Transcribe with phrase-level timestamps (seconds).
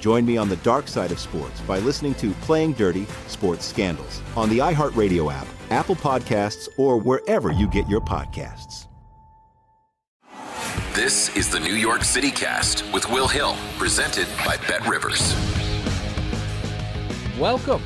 [0.00, 4.22] Join me on the dark side of sports by listening to Playing Dirty Sports Scandals
[4.36, 8.86] on the iHeartRadio app, Apple Podcasts, or wherever you get your podcasts.
[10.94, 15.34] This is the New York City Cast with Will Hill, presented by Bet Rivers.
[17.38, 17.82] Welcome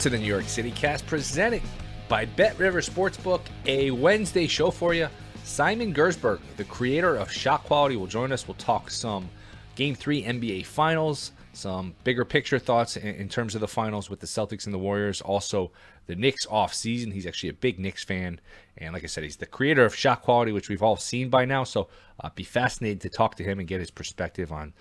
[0.00, 1.62] to the New York City Cast, presented
[2.08, 5.08] by Bet Rivers Sportsbook, a Wednesday show for you.
[5.42, 8.46] Simon Gerszberg, the creator of Shot Quality, will join us.
[8.46, 9.28] We'll talk some
[9.74, 14.20] Game 3 NBA Finals, some bigger picture thoughts in, in, terms of the finals with
[14.20, 15.20] the Celtics and the Warriors.
[15.20, 15.72] Also,
[16.06, 17.10] the Knicks off season.
[17.10, 18.40] He's actually a big Knicks fan,
[18.76, 21.44] and like I said, he's the creator of Shot Quality, which we've all seen by
[21.44, 21.64] now.
[21.64, 21.88] So,
[22.20, 24.72] uh, be fascinated to talk to him and get his perspective on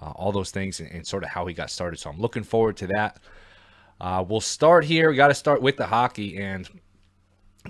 [0.00, 1.98] uh, all those things and, and, sort of how he got started.
[1.98, 3.18] So, I'm looking forward to that.
[4.00, 5.10] Uh, we'll start here.
[5.10, 6.68] We got to start with the hockey, and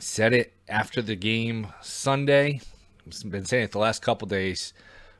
[0.00, 2.60] said it after the game Sunday.
[3.26, 4.72] Been saying it the last couple days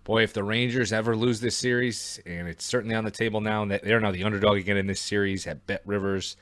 [0.05, 3.65] boy, if the Rangers ever lose this series, and it's certainly on the table now,
[3.67, 6.37] that they're now the underdog again in this series at Bet Rivers.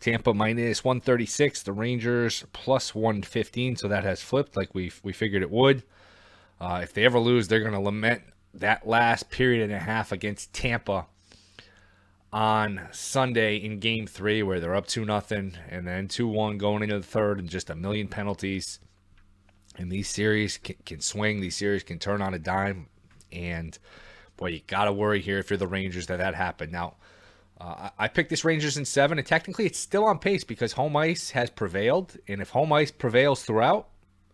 [0.00, 5.42] Tampa minus 136, the Rangers plus 115, so that has flipped like we we figured
[5.42, 5.82] it would.
[6.58, 8.22] Uh, if they ever lose, they're going to lament
[8.54, 11.06] that last period and a half against Tampa
[12.32, 16.82] on Sunday in Game Three, where they're up two nothing and then two one going
[16.82, 18.80] into the third, and just a million penalties.
[19.76, 21.40] And these series can, can swing.
[21.40, 22.88] These series can turn on a dime.
[23.32, 23.78] And
[24.36, 26.72] boy, you got to worry here if you're the Rangers that that happened.
[26.72, 26.94] Now,
[27.60, 30.96] uh, I picked this Rangers in seven, and technically it's still on pace because home
[30.96, 32.16] ice has prevailed.
[32.26, 33.88] And if home ice prevails throughout,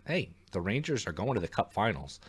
[0.06, 2.20] hey, the Rangers are going to the Cup Finals.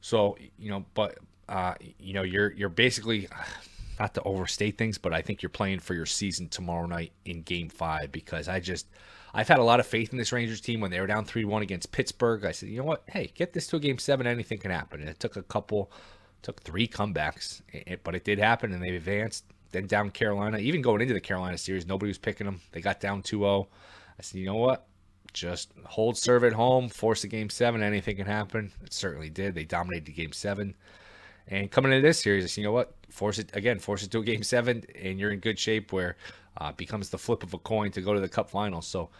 [0.00, 3.28] So you know, but uh, you know, you're you're basically
[3.98, 7.42] not to overstate things, but I think you're playing for your season tomorrow night in
[7.42, 8.86] Game Five because I just
[9.34, 11.44] I've had a lot of faith in this Rangers team when they were down 3
[11.44, 12.44] 1 against Pittsburgh.
[12.44, 13.02] I said, you know what?
[13.08, 14.26] Hey, get this to a game seven.
[14.26, 15.00] Anything can happen.
[15.00, 15.90] And it took a couple,
[16.42, 17.62] took three comebacks,
[18.04, 19.44] but it did happen and they advanced.
[19.70, 20.58] Then down Carolina.
[20.58, 22.60] Even going into the Carolina series, nobody was picking them.
[22.72, 23.68] They got down 2 0.
[24.18, 24.86] I said, you know what?
[25.32, 27.82] Just hold serve at home, force a game seven.
[27.82, 28.70] Anything can happen.
[28.84, 29.54] It certainly did.
[29.54, 30.74] They dominated the game seven.
[31.48, 32.94] And coming into this series, I said, you know what?
[33.08, 36.16] Force it again, force it to a game seven, and you're in good shape where
[36.56, 38.82] uh, becomes the flip of a coin to go to the Cup final.
[38.82, 39.10] So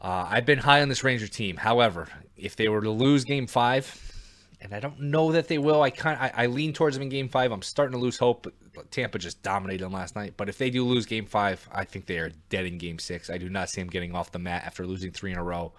[0.00, 1.56] uh, I've been high on this Ranger team.
[1.56, 4.12] However, if they were to lose Game Five,
[4.60, 7.08] and I don't know that they will, I kind I, I lean towards them in
[7.08, 7.52] Game Five.
[7.52, 8.52] I'm starting to lose hope.
[8.90, 12.06] Tampa just dominated them last night, but if they do lose Game Five, I think
[12.06, 13.30] they are dead in Game Six.
[13.30, 15.72] I do not see them getting off the mat after losing three in a row.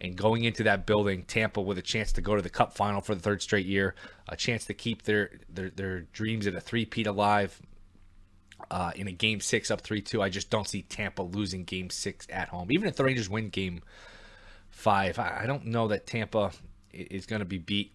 [0.00, 3.00] And going into that building, Tampa with a chance to go to the Cup final
[3.00, 3.96] for the third straight year,
[4.28, 7.60] a chance to keep their their, their dreams at a three-peat alive
[8.70, 10.22] uh, in a game six up 3 2.
[10.22, 12.68] I just don't see Tampa losing game six at home.
[12.70, 13.82] Even if the Rangers win game
[14.70, 16.52] five, I, don't know that Tampa
[16.92, 17.92] is going to be beat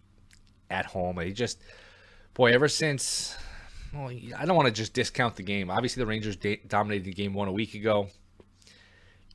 [0.70, 1.18] at home.
[1.18, 1.60] They just,
[2.34, 3.36] boy, ever since
[3.94, 5.70] well, I don't want to just discount the game.
[5.70, 6.36] Obviously, the Rangers
[6.68, 8.08] dominated the game one a week ago.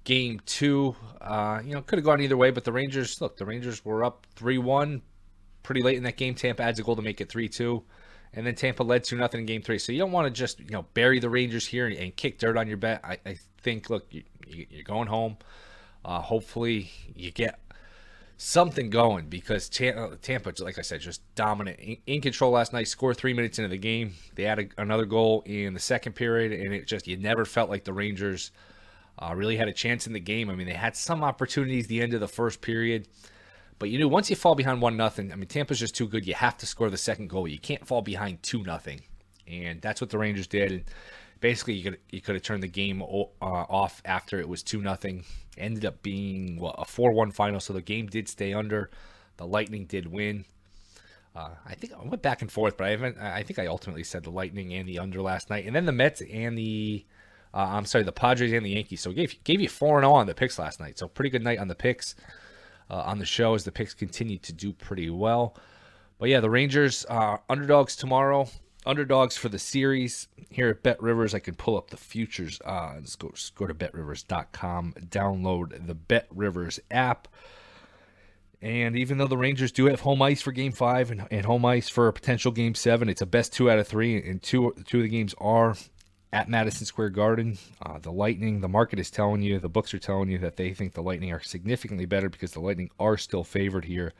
[0.04, 3.44] Game two, uh, you know, could have gone either way, but the Rangers, look, the
[3.44, 5.02] Rangers were up 3 1
[5.68, 6.34] pretty late in that game.
[6.34, 7.84] Tampa adds a goal to make it 3 2.
[8.32, 9.78] And then Tampa led 2 nothing in game three.
[9.78, 12.38] So you don't want to just, you know, bury the Rangers here and, and kick
[12.38, 13.02] dirt on your bet.
[13.04, 14.22] I, I think, look, you,
[14.78, 15.36] are going home.
[16.04, 17.60] Uh, hopefully you get
[18.38, 22.88] something going because uh, Tampa, like I said, just dominant in control last night.
[22.88, 24.14] Scored three minutes into the game.
[24.36, 27.84] They had another goal in the second period, and it just you never felt like
[27.84, 28.52] the Rangers
[29.18, 30.48] uh, really had a chance in the game.
[30.48, 33.06] I mean, they had some opportunities the end of the first period,
[33.78, 35.32] but you know, once you fall behind one nothing.
[35.32, 36.26] I mean, Tampa's just too good.
[36.26, 37.46] You have to score the second goal.
[37.46, 39.02] You can't fall behind two nothing,
[39.46, 40.72] and that's what the Rangers did.
[40.72, 40.84] And
[41.40, 43.06] basically, you could you could have turned the game uh,
[43.40, 45.24] off after it was two nothing
[45.58, 48.90] ended up being what, a 4 1 final, so the game did stay under.
[49.36, 50.44] The Lightning did win.
[51.36, 53.18] Uh, I think I went back and forth, but I haven't.
[53.18, 55.92] I think I ultimately said the Lightning and the under last night, and then the
[55.92, 57.04] Mets and the.
[57.54, 59.00] Uh, I'm sorry, the Padres and the Yankees.
[59.00, 60.98] So gave gave you four and zero oh on the picks last night.
[60.98, 62.14] So pretty good night on the picks.
[62.90, 65.54] Uh, on the show as the picks continue to do pretty well.
[66.18, 68.48] But yeah, the Rangers are underdogs tomorrow
[68.88, 71.34] underdogs for the series here at Bet Rivers.
[71.34, 72.60] I can pull up the futures.
[72.64, 77.28] Uh, let's go, go to betrivers.com, download the Bet Rivers app.
[78.60, 81.64] And even though the Rangers do have home ice for Game Five and, and home
[81.64, 84.74] ice for a potential Game Seven, it's a best two out of three, and two
[84.84, 85.76] two of the games are
[86.32, 87.58] at Madison Square Garden.
[87.80, 90.74] Uh, the Lightning, the market is telling you, the books are telling you that they
[90.74, 94.12] think the Lightning are significantly better because the Lightning are still favored here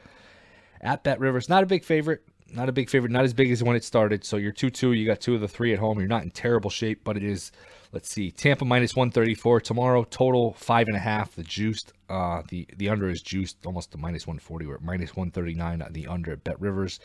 [0.81, 1.49] at Bet Rivers.
[1.49, 2.22] Not a big favorite,
[2.52, 4.25] not a big favorite, not as big as when it started.
[4.25, 4.93] So you're 2 2.
[4.93, 5.99] You got two of the three at home.
[5.99, 7.52] You're not in terrible shape, but it is,
[7.93, 11.34] let's see, Tampa minus 134 tomorrow, total five and a half.
[11.34, 14.66] The juiced, uh, the, the under is juiced almost to minus 140.
[14.66, 17.00] We're at minus 139 the under at Bet Rivers.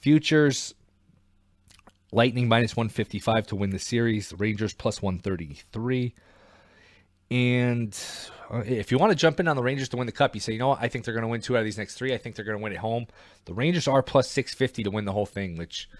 [0.00, 0.74] Futures,
[2.14, 6.14] Lightning minus 155 to win the series, Rangers plus 133.
[7.28, 7.98] And
[8.52, 10.40] uh, if you want to jump in on the Rangers to win the cup, you
[10.40, 10.78] say, you know what?
[10.80, 12.14] I think they're going to win two out of these next three.
[12.14, 13.08] I think they're going to win at home.
[13.46, 15.90] The Rangers are plus 650 to win the whole thing, which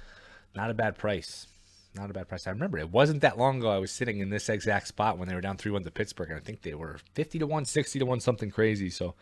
[0.55, 1.49] not a bad price.
[1.97, 2.47] Not a bad price.
[2.47, 5.27] I remember it wasn't that long ago I was sitting in this exact spot when
[5.27, 7.65] they were down 3 1 to Pittsburgh, and I think they were 50 to 1,
[7.65, 8.89] 60 to 1, something crazy.
[8.89, 9.17] So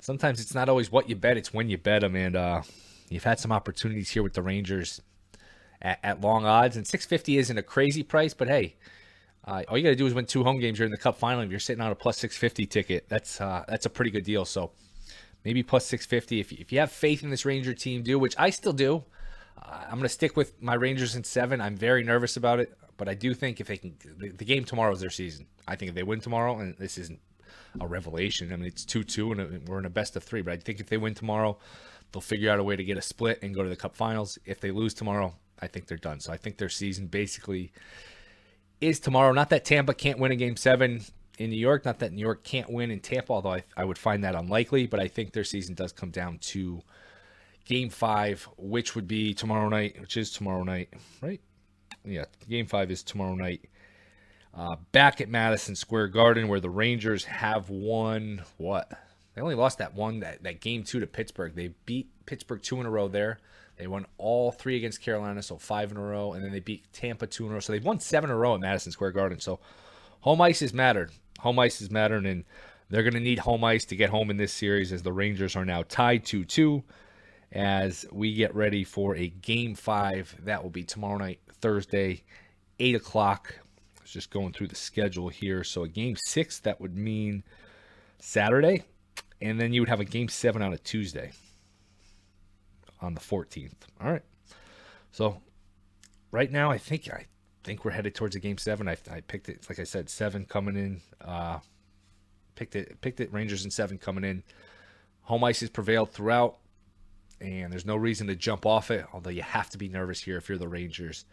[0.00, 2.16] sometimes it's not always what you bet, it's when you bet them.
[2.16, 2.62] And uh,
[3.08, 5.00] you've had some opportunities here with the Rangers
[5.82, 8.76] at, at long odds, and 650 isn't a crazy price, but hey,
[9.44, 10.78] uh, all you got to do is win two home games.
[10.78, 11.42] You're in the Cup final.
[11.42, 14.44] If you're sitting on a plus 650 ticket, that's uh, that's a pretty good deal.
[14.44, 14.72] So
[15.44, 18.50] maybe plus 650 if, if you have faith in this Ranger team, do which I
[18.50, 19.04] still do.
[19.56, 21.60] Uh, I'm going to stick with my Rangers in seven.
[21.60, 24.64] I'm very nervous about it, but I do think if they can, the, the game
[24.64, 25.46] tomorrow is their season.
[25.68, 27.20] I think if they win tomorrow, and this isn't
[27.80, 28.52] a revelation.
[28.52, 30.42] I mean, it's two two, and we're in a best of three.
[30.42, 31.56] But I think if they win tomorrow,
[32.12, 34.38] they'll figure out a way to get a split and go to the Cup Finals.
[34.44, 36.20] If they lose tomorrow, I think they're done.
[36.20, 37.72] So I think their season basically
[38.80, 39.32] is tomorrow.
[39.32, 41.02] Not that Tampa can't win a game seven
[41.38, 41.84] in New York.
[41.84, 44.86] Not that New York can't win in Tampa, although I, I would find that unlikely.
[44.86, 46.82] But I think their season does come down to
[47.64, 51.40] game five, which would be tomorrow night, which is tomorrow night, right?
[52.04, 53.62] Yeah, game five is tomorrow night.
[54.54, 58.90] Uh, back at Madison Square Garden, where the Rangers have won what?
[59.34, 61.54] They only lost that one, that, that game two to Pittsburgh.
[61.54, 63.38] They beat Pittsburgh two in a row there.
[63.76, 66.90] They won all three against Carolina, so five in a row, and then they beat
[66.92, 67.60] Tampa two in a row.
[67.60, 69.38] So they've won seven in a row at Madison Square Garden.
[69.38, 69.60] So
[70.20, 71.10] home ice has mattered.
[71.40, 72.44] Home ice has mattered, and
[72.88, 75.56] they're going to need home ice to get home in this series as the Rangers
[75.56, 76.82] are now tied 2 2
[77.52, 80.34] as we get ready for a game five.
[80.44, 82.24] That will be tomorrow night, Thursday,
[82.80, 83.54] 8 o'clock.
[83.98, 85.64] I was just going through the schedule here.
[85.64, 87.44] So a game six, that would mean
[88.18, 88.84] Saturday,
[89.42, 91.32] and then you would have a game seven on a Tuesday
[93.00, 93.72] on the 14th.
[94.00, 94.22] All right.
[95.12, 95.40] So
[96.30, 97.26] right now, I think I
[97.64, 98.88] think we're headed towards a game seven.
[98.88, 101.00] I, I picked it, like I said, seven coming in.
[101.20, 101.58] Uh,
[102.54, 103.32] picked it, picked it.
[103.32, 104.42] Rangers and seven coming in.
[105.22, 106.58] Home ice has prevailed throughout,
[107.40, 109.06] and there's no reason to jump off it.
[109.12, 111.24] Although you have to be nervous here if you're the Rangers.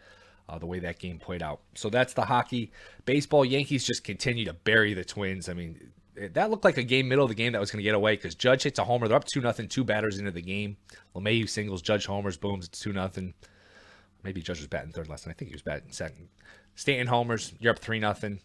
[0.46, 1.60] Uh, the way that game played out.
[1.74, 2.70] So that's the hockey.
[3.06, 5.48] Baseball, Yankees just continue to bury the Twins.
[5.48, 5.92] I mean,
[6.32, 8.14] that looked like a game middle of the game that was going to get away
[8.14, 9.08] because Judge hits a homer.
[9.08, 10.76] They're up two nothing, two batters into the game.
[11.14, 12.66] LeMahieu singles, Judge homers, booms.
[12.66, 13.34] It's two nothing.
[14.22, 15.32] Maybe Judge was batting third last night.
[15.32, 16.28] I think he was batting second.
[16.74, 17.52] Stanton homers.
[17.58, 18.40] You're up three nothing.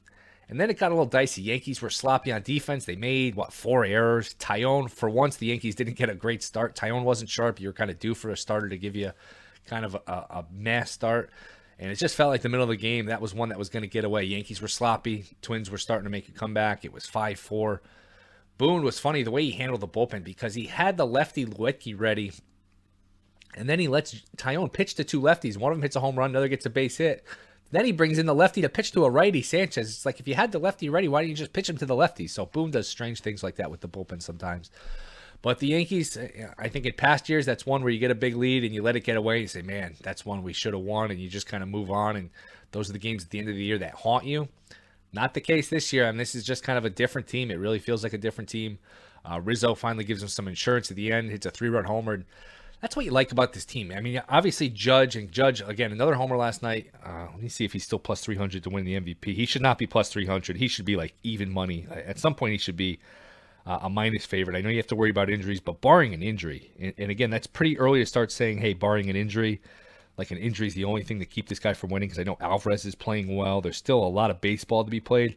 [0.50, 1.44] And then it got a little dicey.
[1.44, 2.86] Yankees were sloppy on defense.
[2.86, 4.34] They made what four errors.
[4.40, 6.76] Taillon, for once, the Yankees didn't get a great start.
[6.76, 7.60] Taillon wasn't sharp.
[7.60, 9.12] You were kind of due for a starter to give you
[9.68, 11.30] kind of a, a mass start.
[11.80, 13.70] And it just felt like the middle of the game, that was one that was
[13.70, 14.24] going to get away.
[14.26, 15.26] Yankees were sloppy.
[15.42, 16.84] Twins were starting to make a comeback.
[16.84, 17.82] It was 5 4.
[18.58, 21.98] Boone was funny the way he handled the bullpen because he had the lefty Luetge
[21.98, 22.34] ready
[23.56, 25.58] And then he lets Taillon pitch to two lefties.
[25.58, 27.26] One of them hits a home run, another gets a base hit.
[27.72, 29.90] Then he brings in the lefty to pitch to a righty, Sanchez.
[29.90, 31.86] It's like if you had the lefty ready, why don't you just pitch him to
[31.86, 32.28] the lefty?
[32.28, 34.72] So Boone does strange things like that with the bullpen sometimes.
[35.42, 36.18] But the Yankees,
[36.58, 38.82] I think in past years, that's one where you get a big lead and you
[38.82, 39.36] let it get away.
[39.36, 41.12] And you say, man, that's one we should have won.
[41.12, 42.18] And you just kind of move on.
[42.18, 42.30] And
[42.72, 44.50] those are the games at the end of the year that haunt you.
[45.14, 46.06] Not the case this year.
[46.06, 47.52] I mean, this is just kind of a different team.
[47.52, 48.80] It really feels like a different team.
[49.24, 52.24] Uh, Rizzo finally gives him some insurance at the end, hits a three run homer.
[52.82, 53.92] That's what you like about this team.
[53.94, 56.92] I mean, obviously, Judge and Judge, again, another homer last night.
[57.06, 59.36] Uh, let me see if he's still plus 300 to win the MVP.
[59.36, 60.58] He should not be plus 300.
[60.58, 61.88] He should be like even money.
[61.92, 63.00] At some point, he should be
[63.70, 64.58] uh, a minus favorite.
[64.58, 67.30] I know you have to worry about injuries, but barring an injury, and, and, again,
[67.30, 69.62] that's pretty early to start saying, hey, barring an injury,
[70.18, 72.24] like an injury is the only thing to keep this guy from winning because I
[72.24, 73.62] know Alvarez is playing well.
[73.62, 75.36] There's still a lot of baseball to be played.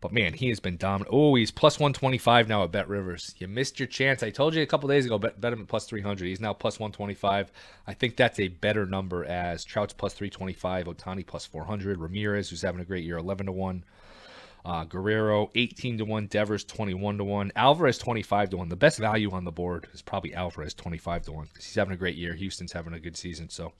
[0.00, 1.10] But man, he has been dominant.
[1.12, 3.34] Oh, he's plus 125 now at Bet Rivers.
[3.38, 4.22] You missed your chance.
[4.22, 6.26] I told you a couple days ago, bet, bet him at plus 300.
[6.26, 7.50] He's now plus 125.
[7.86, 12.62] I think that's a better number as Trout's plus 325, Ohtani plus 400, Ramirez, who's
[12.62, 13.84] having a great year, 11 to 1.
[14.66, 18.68] Uh, Guerrero 18 to 1, Devers 21 to 1, Alvarez 25 to 1.
[18.68, 21.94] The best value on the board is probably Alvarez 25 to 1 because he's having
[21.94, 22.34] a great year.
[22.34, 23.48] Houston's having a good season.
[23.48, 23.74] So,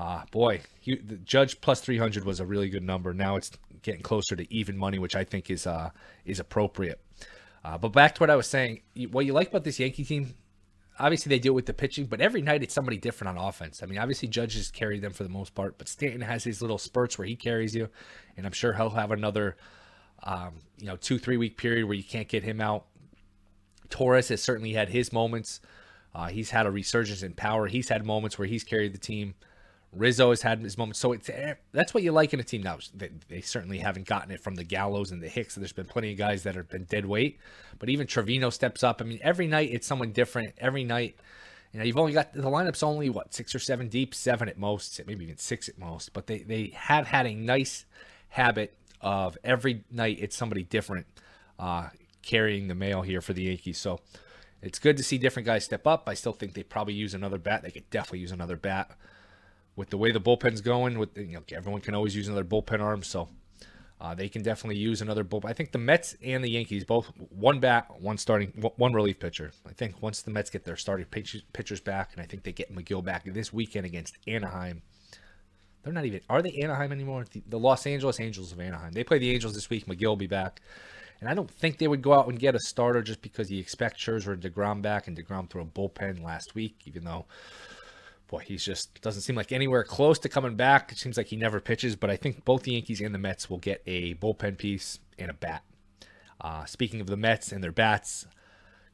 [0.00, 3.14] uh, boy, he, the Judge plus 300 was a really good number.
[3.14, 3.52] Now it's
[3.82, 5.90] getting closer to even money, which I think is uh,
[6.24, 7.00] is appropriate.
[7.64, 8.80] Uh, but back to what I was saying,
[9.12, 10.34] what you like about this Yankee team,
[10.98, 13.80] obviously they deal with the pitching, but every night it's somebody different on offense.
[13.80, 16.78] I mean, obviously Judges carry them for the most part, but Stanton has his little
[16.78, 17.88] spurts where he carries you,
[18.36, 19.56] and I'm sure he'll have another,
[20.22, 22.86] um, you know, two three week period where you can't get him out.
[23.88, 25.60] Torres has certainly had his moments.
[26.14, 27.66] Uh, he's had a resurgence in power.
[27.66, 29.34] He's had moments where he's carried the team.
[29.92, 31.00] Rizzo has had his moments.
[31.00, 32.78] So it's eh, that's what you like in a team now.
[32.94, 35.56] They, they, certainly haven't gotten it from the Gallos and the Hicks.
[35.56, 37.38] There's been plenty of guys that have been dead weight,
[37.78, 39.00] but even Trevino steps up.
[39.00, 40.54] I mean, every night it's someone different.
[40.58, 41.16] Every night,
[41.72, 44.58] you know, you've only got the lineup's only what six or seven deep, seven at
[44.58, 46.12] most, maybe even six at most.
[46.12, 47.84] But they they have had a nice
[48.28, 51.06] habit of every night it's somebody different
[51.58, 51.88] uh,
[52.22, 53.78] carrying the mail here for the Yankees.
[53.78, 54.00] So
[54.62, 56.08] it's good to see different guys step up.
[56.08, 57.62] I still think they probably use another bat.
[57.62, 58.90] They could definitely use another bat
[59.76, 62.80] with the way the bullpen's going, with you know everyone can always use another bullpen
[62.80, 63.28] arm, so
[64.00, 65.48] uh, they can definitely use another bullpen.
[65.48, 69.52] I think the Mets and the Yankees both one bat, one starting, one relief pitcher.
[69.66, 72.74] I think once the Mets get their starting pitchers back, and I think they get
[72.74, 74.82] Megill back this weekend against Anaheim.
[75.82, 77.24] They're not even are they Anaheim anymore?
[77.30, 78.92] The, the Los Angeles Angels of Anaheim.
[78.92, 79.86] They play the Angels this week.
[79.86, 80.60] Megill will be back.
[81.20, 83.60] And I don't think they would go out and get a starter just because you
[83.60, 87.26] expect Scherzer and DeGrom back, and DeGrom threw a bullpen last week, even though
[88.30, 90.92] boy, he's just doesn't seem like anywhere close to coming back.
[90.92, 93.50] It seems like he never pitches, but I think both the Yankees and the Mets
[93.50, 95.64] will get a bullpen piece and a bat.
[96.40, 98.26] Uh, speaking of the Mets and their bats,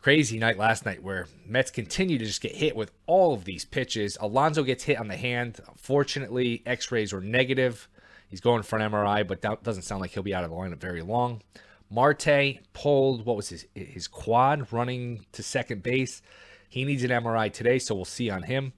[0.07, 3.65] crazy night last night where Mets continue to just get hit with all of these
[3.65, 4.17] pitches.
[4.21, 5.59] Alonso gets hit on the hand.
[5.77, 7.89] Fortunately, X-rays were negative.
[8.29, 10.55] He's going for an MRI, but that doesn't sound like he'll be out of the
[10.55, 11.43] lineup very long.
[11.91, 16.23] Marte pulled what was his his quad running to second base.
[16.69, 18.75] He needs an MRI today, so we'll see on him.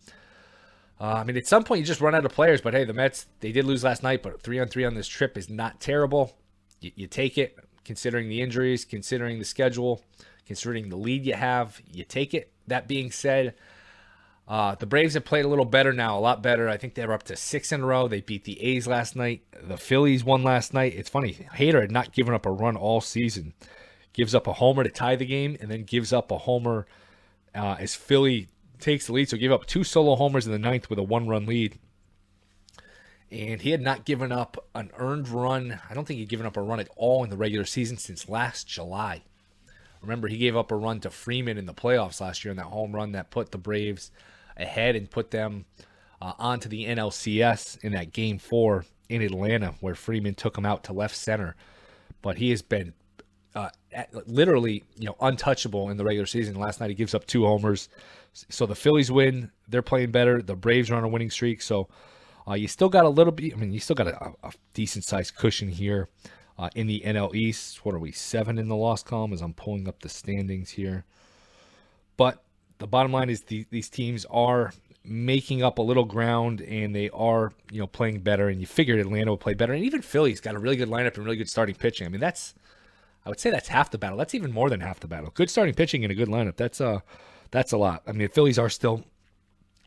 [0.98, 2.62] Uh, I mean, at some point you just run out of players.
[2.62, 5.06] But hey, the Mets they did lose last night, but three on three on this
[5.06, 6.38] trip is not terrible.
[6.80, 10.02] You, you take it, considering the injuries, considering the schedule,
[10.48, 11.80] considering the lead you have.
[11.92, 12.50] You take it.
[12.66, 13.54] That being said,
[14.48, 16.68] uh, the Braves have played a little better now, a lot better.
[16.68, 18.08] I think they're up to six in a row.
[18.08, 19.42] They beat the A's last night.
[19.62, 20.94] The Phillies won last night.
[20.96, 23.52] It's funny, Hader had not given up a run all season.
[24.14, 26.86] Gives up a homer to tie the game, and then gives up a homer
[27.54, 28.48] uh, as Philly
[28.80, 29.28] takes the lead.
[29.28, 31.78] So gave up two solo homers in the ninth with a one run lead.
[33.30, 35.78] And he had not given up an earned run.
[35.90, 38.30] I don't think he'd given up a run at all in the regular season since
[38.30, 39.24] last July.
[40.02, 42.66] Remember, he gave up a run to Freeman in the playoffs last year in that
[42.66, 44.10] home run that put the Braves
[44.56, 45.64] ahead and put them
[46.20, 50.84] uh, onto the NLCS in that game four in Atlanta, where Freeman took him out
[50.84, 51.56] to left center.
[52.22, 52.94] But he has been
[53.54, 53.70] uh,
[54.26, 56.56] literally, you know, untouchable in the regular season.
[56.56, 57.88] Last night he gives up two homers.
[58.32, 59.50] So the Phillies win.
[59.68, 60.42] They're playing better.
[60.42, 61.62] The Braves are on a winning streak.
[61.62, 61.88] So
[62.46, 63.52] uh, you still got a little bit.
[63.54, 66.08] I mean, you still got a, a decent sized cushion here
[66.58, 67.84] uh, in the NL East.
[67.84, 68.12] What are we?
[68.12, 71.04] Seven in the loss column as I'm pulling up the standings here.
[72.16, 72.42] But
[72.78, 74.72] the bottom line is the, these teams are
[75.04, 78.48] making up a little ground and they are you know playing better.
[78.48, 81.16] And you figured Atlanta would play better, and even Philly's got a really good lineup
[81.16, 82.06] and really good starting pitching.
[82.06, 82.54] I mean, that's
[83.24, 84.18] I would say that's half the battle.
[84.18, 85.30] That's even more than half the battle.
[85.32, 86.56] Good starting pitching and a good lineup.
[86.56, 87.00] That's uh
[87.50, 88.02] that's a lot.
[88.06, 89.04] I mean, the Phillies are still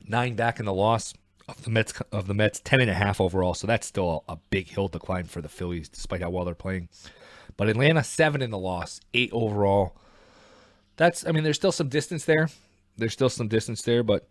[0.07, 1.13] nine back in the loss
[1.57, 3.53] of the Mets of the Mets, ten and a half overall.
[3.53, 6.45] So that's still a, a big hill to climb for the Phillies, despite how well
[6.45, 6.89] they're playing.
[7.57, 9.95] But Atlanta seven in the loss, eight overall.
[10.97, 12.49] That's I mean, there's still some distance there.
[12.97, 14.27] There's still some distance there, but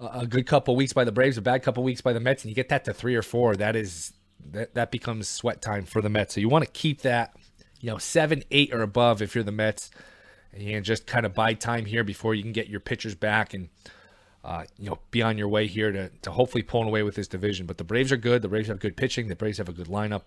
[0.00, 2.50] a good couple weeks by the Braves, a bad couple weeks by the Mets, and
[2.50, 4.12] you get that to three or four, that is
[4.50, 6.34] that that becomes sweat time for the Mets.
[6.34, 7.34] So you want to keep that,
[7.80, 9.90] you know, seven, eight or above if you're the Mets,
[10.52, 13.68] and just kind of buy time here before you can get your pitchers back and.
[14.48, 17.28] Uh, you know, be on your way here to, to hopefully pulling away with this
[17.28, 17.66] division.
[17.66, 18.40] But the Braves are good.
[18.40, 19.28] The Braves have good pitching.
[19.28, 20.22] The Braves have a good lineup.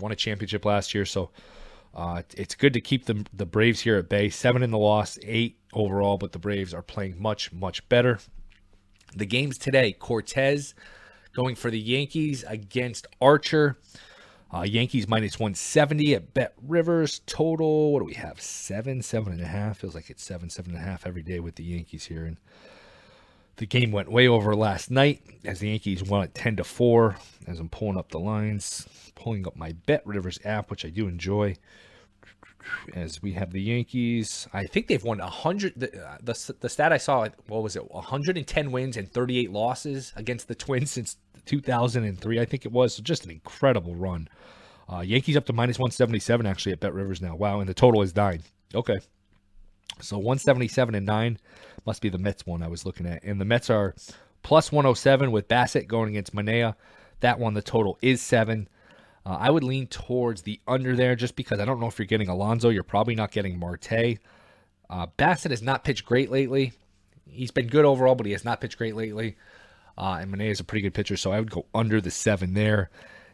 [0.00, 1.30] Won a championship last year, so
[1.94, 4.28] uh, it's good to keep the the Braves here at bay.
[4.28, 8.18] Seven in the loss, eight overall, but the Braves are playing much much better.
[9.14, 10.74] The games today: Cortes
[11.32, 13.78] going for the Yankees against Archer.
[14.52, 17.20] Uh, Yankees minus 170 at Bet Rivers.
[17.24, 18.40] Total, what do we have?
[18.40, 19.78] Seven, seven and a half.
[19.78, 22.24] Feels like it's seven, seven and a half every day with the Yankees here.
[22.24, 22.36] And
[23.60, 27.16] the game went way over last night as the Yankees won at 10 to 4.
[27.46, 31.06] As I'm pulling up the lines, pulling up my Bet Rivers app, which I do
[31.06, 31.56] enjoy.
[32.94, 35.74] As we have the Yankees, I think they've won 100.
[35.76, 37.90] The, uh, the, the stat I saw, what was it?
[37.90, 42.94] 110 wins and 38 losses against the Twins since 2003, I think it was.
[42.94, 44.26] So just an incredible run.
[44.90, 47.36] Uh, Yankees up to minus 177 actually at Bet Rivers now.
[47.36, 48.42] Wow, and the total is nine.
[48.74, 49.00] Okay.
[50.00, 51.38] So 177 and 9
[51.86, 53.22] must be the Mets one I was looking at.
[53.22, 53.94] And the Mets are
[54.42, 56.74] plus 107 with Bassitt going against Manaea.
[57.20, 58.68] That one, the total is 7.
[59.26, 62.06] Uh, I would lean towards the under there just because I don't know if you're
[62.06, 62.70] getting Alonso.
[62.70, 64.18] You're probably not getting Marte.
[64.88, 66.72] Uh, Bassitt has not pitched great lately.
[67.28, 69.36] He's been good overall, but he has not pitched great lately.
[69.98, 72.54] Uh, and Manaea is a pretty good pitcher, so I would go under the 7
[72.54, 72.90] there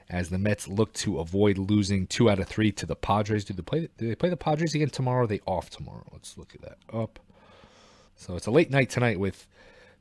[0.09, 3.45] as the Mets look to avoid losing two out of three to the Padres.
[3.45, 3.89] Do they play?
[3.99, 5.25] Do they play the Padres again tomorrow?
[5.25, 6.05] are they off tomorrow?
[6.13, 7.19] Let's look at that up.
[8.17, 9.47] So it's a late night tonight with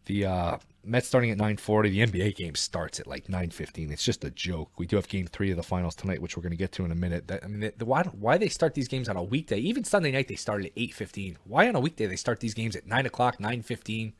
[0.05, 1.91] the uh, Mets starting at 9:40.
[1.91, 3.91] The NBA game starts at like 9:15.
[3.91, 4.71] It's just a joke.
[4.77, 6.85] We do have Game Three of the finals tonight, which we're going to get to
[6.85, 7.27] in a minute.
[7.27, 9.57] That, I mean, the, the, why why they start these games on a weekday?
[9.57, 11.37] Even Sunday night they started at 8:15.
[11.43, 14.13] Why on a weekday they start these games at 9 o'clock, 9:15?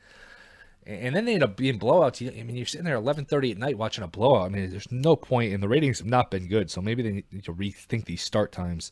[0.87, 2.21] and then they end up being blowouts.
[2.27, 4.45] I mean, you're sitting there 11:30 at night watching a blowout.
[4.45, 6.69] I mean, there's no point, and the ratings have not been good.
[6.69, 8.91] So maybe they need to rethink these start times.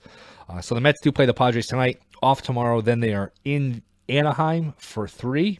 [0.49, 2.81] Uh, so the Mets do play the Padres tonight, off tomorrow.
[2.81, 5.59] Then they are in Anaheim for three.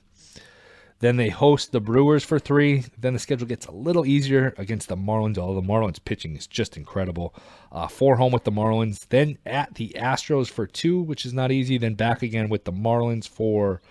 [0.99, 2.85] Then they host the Brewers for three.
[2.97, 6.47] Then the schedule gets a little easier against the Marlins, although the Marlins pitching is
[6.47, 7.35] just incredible.
[7.73, 9.05] Uh, four home with the Marlins.
[9.09, 11.77] Then at the Astros for two, which is not easy.
[11.77, 13.81] Then back again with the Marlins for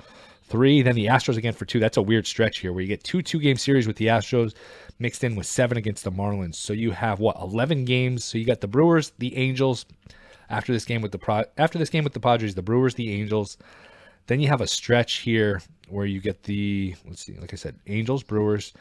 [0.44, 1.80] three, then the Astros again for two.
[1.80, 4.54] That's a weird stretch here where you get two two game series with the Astros
[4.98, 6.54] mixed in with seven against the Marlins.
[6.54, 8.24] So you have what eleven games.
[8.24, 9.84] So you got the Brewers, the Angels.
[10.48, 13.10] After this game with the Pro- after this game with the Padres, the Brewers, the
[13.12, 13.58] Angels.
[14.26, 17.76] Then you have a stretch here where you get the let's see, like I said,
[17.86, 18.72] Angels, Brewers.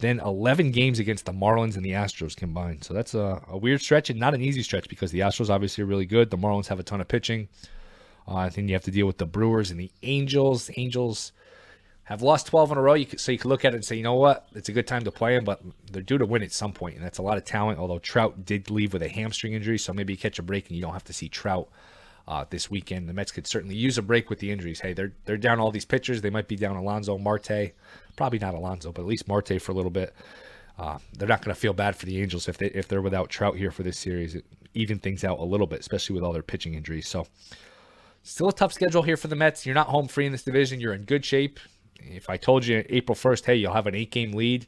[0.00, 2.84] Then 11 games against the Marlins and the Astros combined.
[2.84, 5.82] So that's a, a weird stretch and not an easy stretch because the Astros obviously
[5.82, 6.30] are really good.
[6.30, 7.48] The Marlins have a ton of pitching.
[8.28, 10.70] Uh, then you have to deal with the Brewers and the Angels.
[10.76, 11.32] Angels
[12.04, 13.84] have lost 12 in a row, you could, so you can look at it and
[13.84, 15.60] say, you know what, it's a good time to play them, but
[15.92, 17.78] they're due to win at some point, and that's a lot of talent.
[17.78, 20.76] Although Trout did leave with a hamstring injury, so maybe you catch a break and
[20.76, 21.68] you don't have to see Trout
[22.28, 23.08] uh, this weekend.
[23.08, 24.78] The Mets could certainly use a break with the injuries.
[24.80, 26.20] Hey, they're they're down all these pitchers.
[26.20, 27.72] They might be down Alonso Marte,
[28.14, 30.14] probably not Alonso, but at least Marte for a little bit.
[30.78, 33.28] Uh, they're not going to feel bad for the Angels if they if they're without
[33.28, 34.36] Trout here for this series.
[34.36, 37.08] It even things out a little bit, especially with all their pitching injuries.
[37.08, 37.26] So
[38.22, 39.64] Still a tough schedule here for the Mets.
[39.64, 40.80] You're not home free in this division.
[40.80, 41.58] You're in good shape.
[42.00, 44.66] If I told you April 1st, hey, you'll have an eight game lead,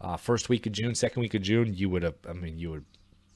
[0.00, 2.70] uh, first week of June, second week of June, you would have, I mean, you
[2.70, 2.84] would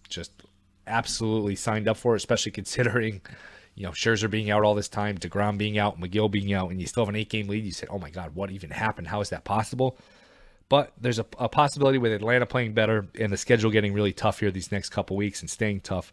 [0.08, 0.42] just
[0.86, 3.20] absolutely signed up for it, especially considering,
[3.80, 6.78] you know, Scherzer being out all this time, DeGrom being out, Megill being out, and
[6.78, 7.64] you still have an eight game lead.
[7.64, 9.06] You said, oh my God, what even happened?
[9.06, 9.96] How is that possible?
[10.68, 14.40] But there's a, a possibility with Atlanta playing better and the schedule getting really tough
[14.40, 16.12] here these next couple weeks and staying tough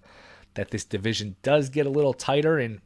[0.53, 2.79] that this division does get a little tighter and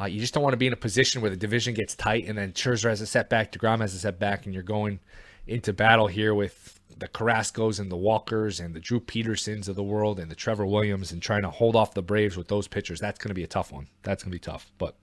[0.00, 2.24] uh, you just don't want to be in a position where the division gets tight
[2.26, 4.98] and then Scherzer has a setback, DeGrom has a setback, and you're going
[5.46, 9.82] into battle here with the Carrascos and the Walkers and the Drew Petersons of the
[9.82, 13.00] world and the Trevor Williams and trying to hold off the Braves with those pitchers.
[13.00, 13.88] That's going to be a tough one.
[14.02, 14.70] That's going to be tough.
[14.78, 14.94] But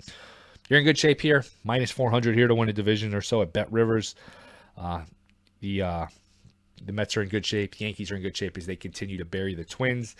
[0.70, 1.44] you're in good shape here.
[1.64, 4.16] Minus 400 here to win a division or so at Bet Rivers.
[4.78, 5.02] Uh,
[5.60, 6.06] the uh,
[6.86, 7.76] the Mets are in good shape.
[7.76, 10.16] The Yankees are in good shape as they continue to bury the Twins.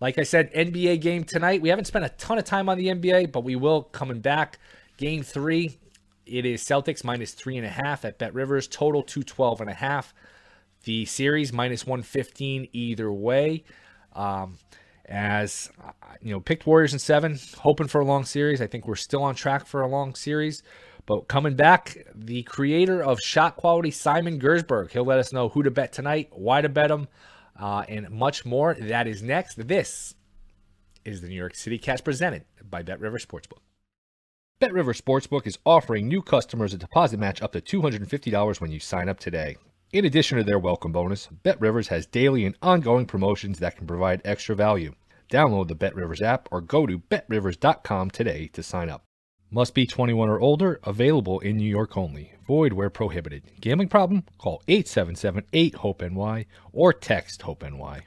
[0.00, 1.62] Like I said, NBA game tonight.
[1.62, 4.58] We haven't spent a ton of time on the NBA, but we will coming back.
[4.96, 5.78] Game three,
[6.26, 8.66] it is Celtics minus three and a half at Bet Rivers.
[8.66, 10.12] Total 212 and a half.
[10.84, 13.64] The series minus 115 either way.
[14.14, 14.58] Um,
[15.06, 15.70] as
[16.20, 18.60] you know, picked Warriors in seven, hoping for a long series.
[18.60, 20.62] I think we're still on track for a long series.
[21.06, 25.62] But coming back, the creator of shot quality, Simon Gerszberg, he'll let us know who
[25.64, 27.08] to bet tonight, why to bet him,
[27.58, 28.74] uh, and much more.
[28.74, 29.66] That is next.
[29.66, 30.14] This
[31.04, 33.58] is the New York City Cast presented by Bet River Sportsbook.
[34.60, 38.78] Bet River Sportsbook is offering new customers a deposit match up to $250 when you
[38.78, 39.56] sign up today.
[39.92, 44.22] In addition to their welcome bonus, BetRivers has daily and ongoing promotions that can provide
[44.24, 44.94] extra value.
[45.28, 49.02] Download the BetRivers app or go to betrivers.com today to sign up.
[49.50, 52.32] Must be 21 or older, available in New York only.
[52.46, 53.42] Void where prohibited.
[53.60, 54.24] Gambling problem?
[54.38, 58.00] Call 877 8 HOPE NY or text HOPE NY.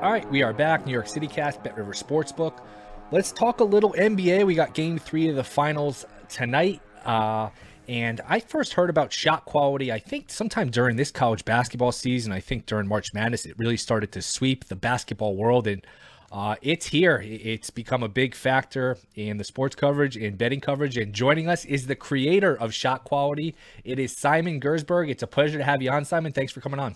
[0.00, 0.86] All right, we are back.
[0.86, 2.64] New York City Cast, Bet River Sportsbook.
[3.10, 4.46] Let's talk a little NBA.
[4.46, 6.80] We got game three of the finals tonight.
[7.04, 7.50] Uh,
[7.90, 12.30] and I first heard about shot quality, I think, sometime during this college basketball season.
[12.30, 15.66] I think during March Madness, it really started to sweep the basketball world.
[15.66, 15.84] And
[16.30, 17.20] uh, it's here.
[17.26, 20.96] It's become a big factor in the sports coverage and betting coverage.
[20.98, 23.56] And joining us is the creator of Shot Quality.
[23.82, 25.10] It is Simon Gerszberg.
[25.10, 26.30] It's a pleasure to have you on, Simon.
[26.30, 26.94] Thanks for coming on.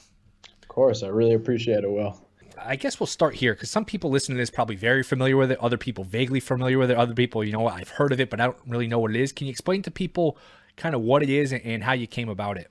[0.63, 1.03] Of course.
[1.03, 2.25] I really appreciate it, Will.
[2.57, 5.51] I guess we'll start here because some people listening to this probably very familiar with
[5.51, 5.59] it.
[5.59, 6.97] Other people vaguely familiar with it.
[6.97, 9.21] Other people, you know I've heard of it, but I don't really know what it
[9.21, 9.33] is.
[9.33, 10.39] Can you explain to people
[10.77, 12.71] kind of what it is and how you came about it?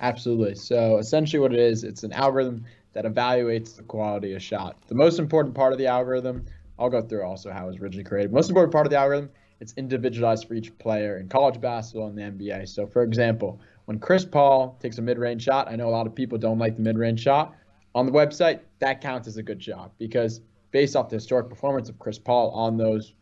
[0.00, 0.54] Absolutely.
[0.54, 4.76] So essentially, what it is, it's an algorithm that evaluates the quality of shot.
[4.88, 6.44] The most important part of the algorithm,
[6.78, 8.32] I'll go through also how it was originally created.
[8.32, 9.30] Most important part of the algorithm,
[9.60, 12.68] it's individualized for each player in college basketball and the NBA.
[12.68, 16.14] So, for example, when Chris Paul takes a mid-range shot, I know a lot of
[16.14, 17.54] people don't like the mid-range shot.
[17.94, 21.88] On the website, that counts as a good shot because based off the historic performance
[21.88, 23.14] of Chris Paul on those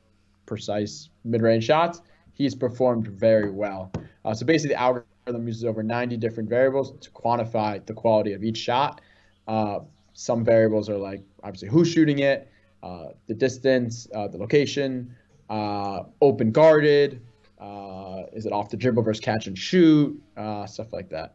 [0.47, 2.01] precise mid-range shots,
[2.33, 3.93] he's performed very well.
[4.25, 8.43] Uh, so basically, the algorithm uses over 90 different variables to quantify the quality of
[8.43, 9.01] each shot.
[9.47, 9.81] Uh,
[10.15, 12.51] some variables are like obviously who's shooting it,
[12.83, 15.15] uh, the distance, uh, the location,
[15.51, 17.21] uh, open guarded,
[17.61, 20.21] uh, is it off the dribble versus catch and shoot,
[20.67, 21.35] stuff like that.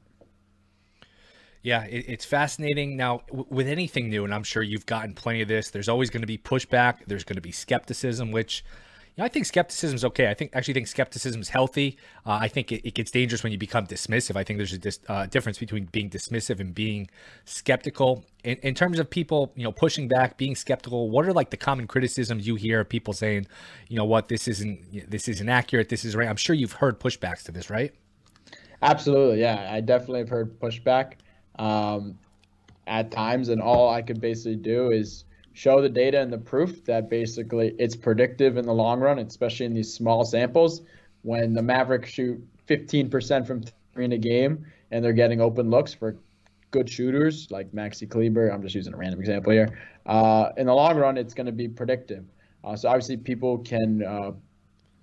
[1.62, 2.96] Yeah, it, it's fascinating.
[2.96, 6.10] Now, w- with anything new, and I'm sure you've gotten plenty of this, there's always
[6.10, 7.00] going to be pushback.
[7.08, 8.64] There's going to be skepticism, which
[9.18, 10.30] know, I think skepticism is okay.
[10.30, 11.98] I think actually think skepticism is healthy.
[12.26, 14.36] Uh, I think it, it, gets dangerous when you become dismissive.
[14.36, 17.10] I think there's a dis, uh, difference between being dismissive and being
[17.46, 18.26] skeptical.
[18.44, 21.58] In, in, terms of people, you know, pushing back, being skeptical, what are like the
[21.58, 23.48] common criticisms you hear of people saying,
[23.88, 26.30] you know, what this isn't this isn't accurate, this is right.
[26.30, 27.94] I'm sure you've heard pushbacks to this, right?
[28.82, 29.70] Absolutely, yeah.
[29.72, 31.14] I definitely have heard pushback
[31.58, 32.18] um,
[32.88, 36.86] at times, and all I could basically do is show the data and the proof
[36.86, 40.82] that basically it's predictive in the long run, especially in these small samples.
[41.22, 45.94] When the Mavericks shoot 15% from three in a game and they're getting open looks
[45.94, 46.16] for
[46.72, 49.80] good shooters like Maxi Kleber, I'm just using a random example here.
[50.06, 52.26] Uh, in the long run, it's going to be predictive.
[52.64, 54.32] Uh, so obviously, people can uh,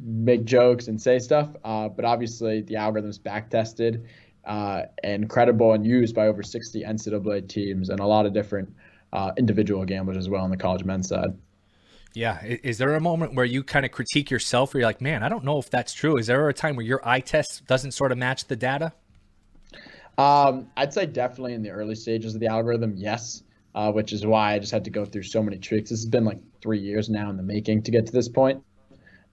[0.01, 4.07] make jokes and say stuff, uh, but obviously the algorithm's back tested
[4.45, 8.73] uh, and credible and used by over 60 NCAA teams and a lot of different
[9.17, 11.31] uh, individual gamblers as well on the college men's side.
[12.13, 12.43] Yeah.
[12.45, 15.29] Is there a moment where you kind of critique yourself where you're like, man, I
[15.29, 16.19] don't know if that's true?
[16.19, 18.93] Is there a time where your eye test doesn't sort of match the data?
[20.19, 23.43] Um, I'd say definitely in the early stages of the algorithm, yes,
[23.75, 25.91] uh, which is why I just had to go through so many tricks.
[25.91, 28.63] This has been like three years now in the making to get to this point.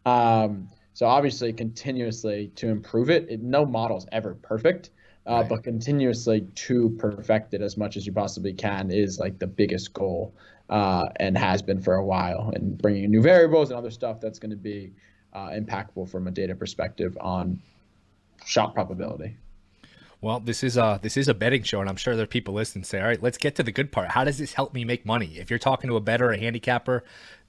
[0.05, 4.91] Um, so obviously, continuously to improve it, it no model's ever perfect
[5.27, 5.49] uh, right.
[5.49, 9.93] but continuously to perfect it as much as you possibly can is like the biggest
[9.93, 10.33] goal
[10.69, 14.39] uh, and has been for a while and bringing new variables and other stuff that's
[14.39, 14.91] going to be
[15.33, 17.59] uh, impactful from a data perspective on
[18.45, 19.37] shot probability
[20.23, 22.53] well, this is a this is a betting show, and I'm sure there are people
[22.53, 24.07] listening say, "All right, let's get to the good part.
[24.07, 27.03] How does this help me make money?" If you're talking to a better, a handicapper,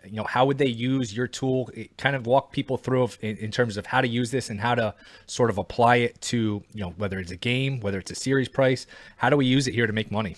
[0.05, 1.71] you know, how would they use your tool?
[1.73, 4.61] It kind of walk people through in, in, terms of how to use this and
[4.61, 4.93] how to
[5.27, 8.49] sort of apply it to, you know, whether it's a game, whether it's a series
[8.49, 8.89] price.
[9.19, 10.37] How do we use it here to make money?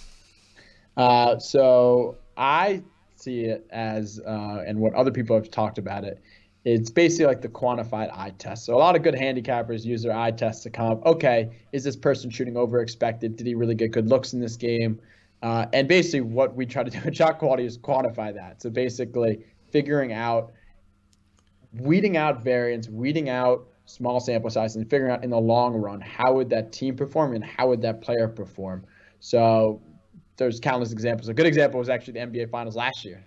[0.95, 2.83] Uh, so I
[3.15, 6.23] see it as, uh, and what other people have talked about it
[6.67, 8.65] it's basically like the quantified eye test.
[8.65, 11.85] So a lot of good handicappers use their eye test to come up, okay, is
[11.85, 13.37] this person shooting over expected?
[13.37, 15.01] Did he really get good looks in this game?
[15.45, 18.61] Uh, and basically what we try to do with shot quality is quantify that.
[18.61, 20.55] So basically figuring out,
[21.73, 26.01] weeding out variance, weeding out small sample size and figuring out in the long run,
[26.01, 28.85] how would that team perform and how would that player perform?
[29.21, 29.81] So
[30.37, 31.29] there's countless examples.
[31.29, 33.25] A good example was actually the NBA Finals last year.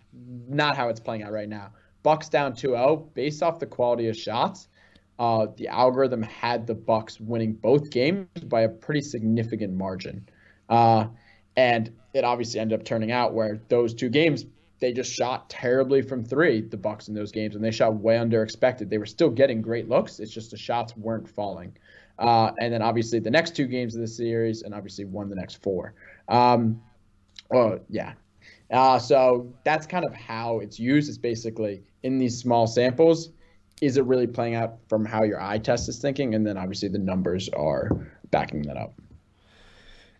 [0.49, 1.71] Not how it's playing out right now.
[2.03, 4.67] Bucks down 2-0 based off the quality of shots.
[5.17, 10.27] Uh, the algorithm had the Bucks winning both games by a pretty significant margin,
[10.69, 11.07] uh,
[11.57, 14.45] and it obviously ended up turning out where those two games
[14.79, 16.61] they just shot terribly from three.
[16.61, 18.89] The Bucks in those games, and they shot way under expected.
[18.89, 20.19] They were still getting great looks.
[20.19, 21.75] It's just the shots weren't falling.
[22.17, 25.35] Uh, and then obviously the next two games of the series, and obviously won the
[25.35, 25.93] next four.
[26.27, 26.81] Um,
[27.53, 28.13] oh yeah,
[28.71, 31.09] uh, so that's kind of how it's used.
[31.09, 33.31] Is basically in these small samples,
[33.81, 36.35] is it really playing out from how your eye test is thinking?
[36.35, 37.89] And then obviously the numbers are
[38.31, 38.93] backing that up.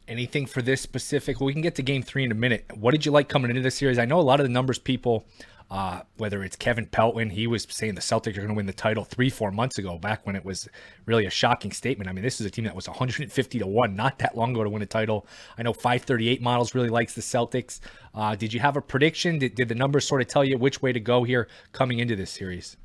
[0.08, 1.40] Anything for this specific?
[1.40, 2.66] Well, we can get to game three in a minute.
[2.76, 4.00] What did you like coming into this series?
[4.00, 5.26] I know a lot of the numbers people,
[5.72, 8.74] uh, whether it's Kevin Pelton, he was saying the Celtics are going to win the
[8.74, 10.68] title three, four months ago, back when it was
[11.06, 12.10] really a shocking statement.
[12.10, 14.64] I mean, this is a team that was 150 to one not that long ago
[14.64, 15.28] to win a title.
[15.58, 17.80] I know 538 models really likes the Celtics.
[18.16, 19.38] Uh, did you have a prediction?
[19.38, 22.16] Did, did the numbers sort of tell you which way to go here coming into
[22.16, 22.76] this series?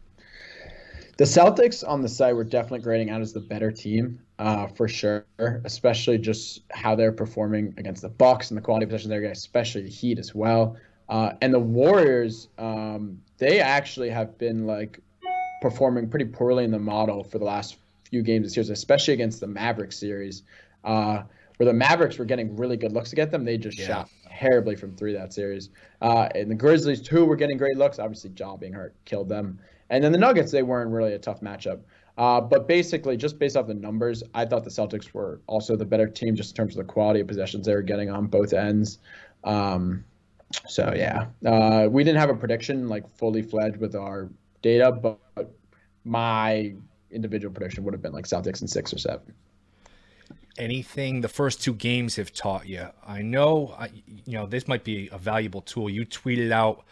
[1.16, 4.88] The Celtics on the site were definitely grading out as the better team, uh, for
[4.88, 5.24] sure.
[5.38, 9.32] Especially just how they're performing against the Bucks and the quality of possession they're getting,
[9.32, 10.76] especially the Heat as well.
[11.08, 15.00] Uh, and the Warriors, um, they actually have been like
[15.60, 17.76] performing pretty poorly in the model for the last
[18.10, 20.42] few games this year, especially against the Mavericks series,
[20.84, 21.22] uh,
[21.56, 23.44] where the Mavericks were getting really good looks to get them.
[23.44, 23.86] They just yeah.
[23.86, 25.70] shot terribly from three that series.
[26.00, 27.98] Uh, and the Grizzlies too were getting great looks.
[27.98, 29.58] Obviously, Ja being hurt killed them.
[29.90, 31.80] And then the Nuggets, they weren't really a tough matchup.
[32.16, 35.84] Uh, but basically, just based off the numbers, I thought the Celtics were also the
[35.84, 38.52] better team just in terms of the quality of possessions they were getting on both
[38.52, 38.98] ends.
[39.42, 40.04] Um,
[40.66, 44.30] so yeah, uh, we didn't have a prediction like fully fledged with our
[44.62, 45.18] data, but
[46.04, 46.74] my
[47.10, 49.34] individual prediction would have been like Celtics in six or seven.
[50.56, 52.86] Anything the first two games have taught you?
[53.06, 55.90] I know, I, you know, this might be a valuable tool.
[55.90, 56.84] You tweeted out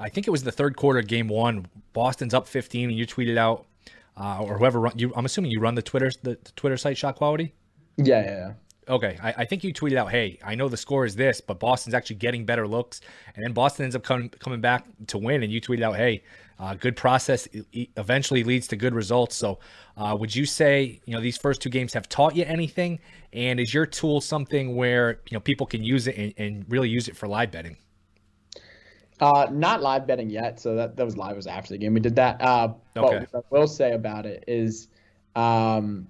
[0.00, 1.66] I think it was the third quarter, game one.
[1.92, 3.66] Boston's up 15, and you tweeted out,
[4.16, 5.12] uh, or whoever run, you.
[5.16, 7.54] I'm assuming you run the Twitter the, the Twitter site Shot Quality.
[7.96, 8.52] Yeah, yeah, yeah.
[8.88, 11.60] Okay, I, I, think you tweeted out, "Hey, I know the score is this, but
[11.60, 13.00] Boston's actually getting better looks,"
[13.34, 16.22] and then Boston ends up coming coming back to win, and you tweeted out, "Hey,
[16.58, 19.58] uh, good process eventually leads to good results." So,
[19.96, 22.98] uh, would you say you know these first two games have taught you anything?
[23.34, 26.88] And is your tool something where you know people can use it and, and really
[26.88, 27.76] use it for live betting?
[29.20, 30.60] Uh, not live betting yet.
[30.60, 31.92] So that, that was live was after the game.
[31.94, 32.40] We did that.
[32.40, 33.26] Uh, okay.
[33.32, 34.88] But what I will say about it is,
[35.34, 36.06] um,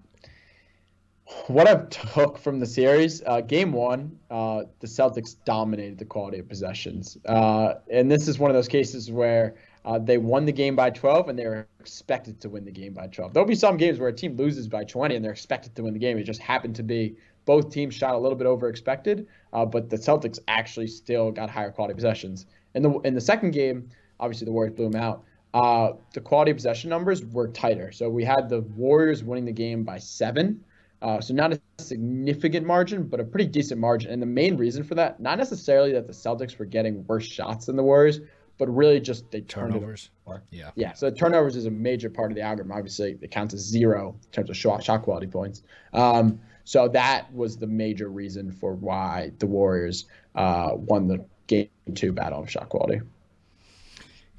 [1.47, 6.39] what I've took from the series, uh, game one, uh, the Celtics dominated the quality
[6.39, 7.19] of possessions.
[7.27, 10.91] Uh, and this is one of those cases where uh, they won the game by
[10.91, 13.35] 12 and they were expected to win the game by 12.
[13.35, 15.93] There'll be some games where a team loses by 20 and they're expected to win
[15.93, 16.19] the game.
[16.19, 19.89] It just happened to be both teams shot a little bit over expected, uh, but
[19.89, 22.47] the Celtics actually still got higher quality possessions.
[22.75, 23.89] In the in the second game,
[24.21, 25.25] obviously the Warriors blew them out.
[25.55, 27.91] Uh, the quality possession numbers were tighter.
[27.91, 30.63] So we had the Warriors winning the game by seven.
[31.01, 34.11] Uh, so not a significant margin, but a pretty decent margin.
[34.11, 37.67] And the main reason for that, not necessarily that the Celtics were getting worse shots
[37.67, 38.21] than the Warriors,
[38.59, 40.11] but really just they turnovers.
[40.51, 40.71] Yeah.
[40.75, 40.93] Yeah.
[40.95, 42.73] So turnovers is a major part of the algorithm.
[42.73, 45.63] Obviously, it counts as zero in terms of shot, shot quality points.
[45.93, 51.69] Um, so that was the major reason for why the Warriors uh, won the game
[51.95, 53.01] two battle of shot quality.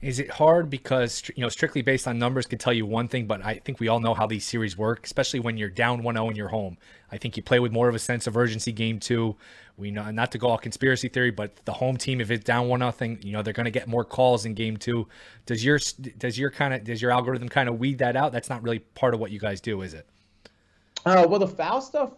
[0.02, 3.28] Is it hard because you know strictly based on numbers could tell you one thing,
[3.28, 6.30] but I think we all know how these series work, especially when you're down 1-0
[6.30, 6.78] in your home.
[7.12, 8.72] I think you play with more of a sense of urgency.
[8.72, 9.36] Game two,
[9.76, 12.70] we know not to go all conspiracy theory, but the home team, if it's down
[12.70, 15.06] one nothing, you know they're going to get more calls in game two.
[15.46, 15.80] Does your
[16.18, 18.32] does your kind of does your algorithm kind of weed that out?
[18.32, 20.08] That's not really part of what you guys do, is it?
[21.06, 22.14] Uh, well, the foul stuff.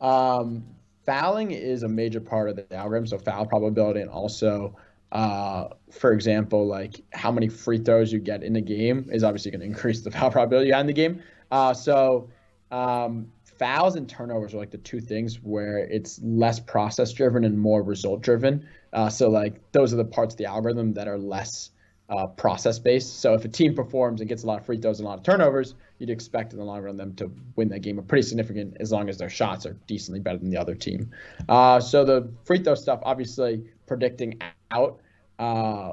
[0.00, 0.64] Um,
[1.04, 3.06] fouling is a major part of the algorithm.
[3.06, 4.76] So foul probability and also,
[5.12, 9.50] uh, for example, like how many free throws you get in a game is obviously
[9.50, 11.22] going to increase the foul probability in the game.
[11.50, 12.28] Uh, so
[12.70, 17.58] um, fouls and turnovers are like the two things where it's less process driven and
[17.58, 18.66] more result driven.
[18.92, 21.70] Uh, so like those are the parts of the algorithm that are less
[22.10, 23.20] uh, process based.
[23.20, 25.18] So if a team performs and gets a lot of free throws and a lot
[25.18, 27.98] of turnovers, you'd expect in the long run them to win that game.
[27.98, 31.10] A pretty significant as long as their shots are decently better than the other team.
[31.48, 34.38] Uh, so the free throw stuff, obviously predicting
[34.70, 35.00] out,
[35.38, 35.92] uh,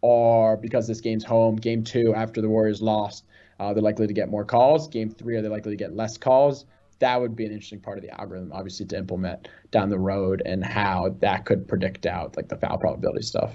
[0.00, 3.24] or because this game's home, game two after the Warriors lost,
[3.60, 4.88] uh, they're likely to get more calls.
[4.88, 6.64] Game three, are they likely to get less calls?
[6.98, 10.40] That would be an interesting part of the algorithm, obviously, to implement down the road
[10.46, 13.52] and how that could predict out like the foul probability stuff.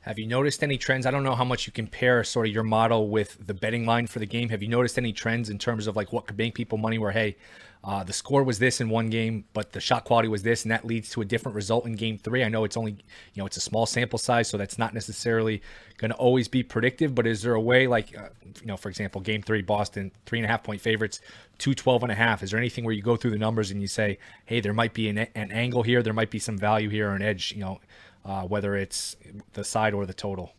[0.00, 1.06] Have you noticed any trends?
[1.06, 4.06] I don't know how much you compare sort of your model with the betting line
[4.06, 4.50] for the game.
[4.50, 7.12] Have you noticed any trends in terms of like what could make people money where,
[7.12, 7.36] hey,
[7.84, 10.72] uh, the score was this in one game, but the shot quality was this, and
[10.72, 12.42] that leads to a different result in game three.
[12.42, 15.60] I know it's only, you know, it's a small sample size, so that's not necessarily
[15.98, 18.30] going to always be predictive, but is there a way like, uh,
[18.62, 21.20] you know, for example, game three, Boston, three and a half point favorites,
[21.58, 22.42] two 12 and a half.
[22.42, 24.94] Is there anything where you go through the numbers and you say, hey, there might
[24.94, 27.60] be an, an angle here, there might be some value here or an edge, you
[27.60, 27.80] know,
[28.24, 29.14] uh, whether it's
[29.52, 30.54] the side or the total.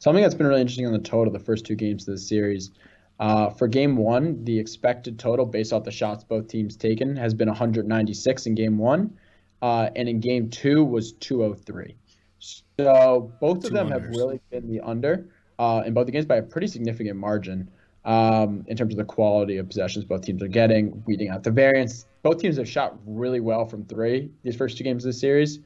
[0.00, 2.72] Something that's been really interesting on the total the first two games of the series.
[3.18, 7.32] Uh, for game one, the expected total based off the shots both teams taken has
[7.32, 9.16] been 196 in game one,
[9.62, 11.96] uh, and in game two was 203.
[12.38, 13.92] So both of them unders.
[13.92, 17.70] have really been the under uh, in both the games by a pretty significant margin.
[18.04, 21.50] um, in terms of the quality of possessions both teams are getting, weeding out the
[21.50, 22.06] variance.
[22.22, 25.58] Both teams have shot really well from three these first two games of the series,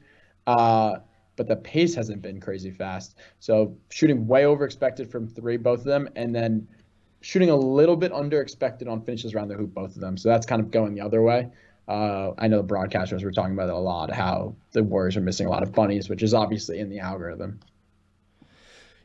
[0.47, 0.97] uh,
[1.35, 3.15] but the pace hasn't been crazy fast.
[3.39, 6.67] So shooting way over expected from three, both of them, and then
[7.21, 10.17] shooting a little bit under expected on finishes around the hoop, both of them.
[10.17, 11.49] So that's kind of going the other way.
[11.87, 15.21] Uh, I know the broadcasters were talking about it a lot, how the Warriors are
[15.21, 17.59] missing a lot of bunnies, which is obviously in the algorithm.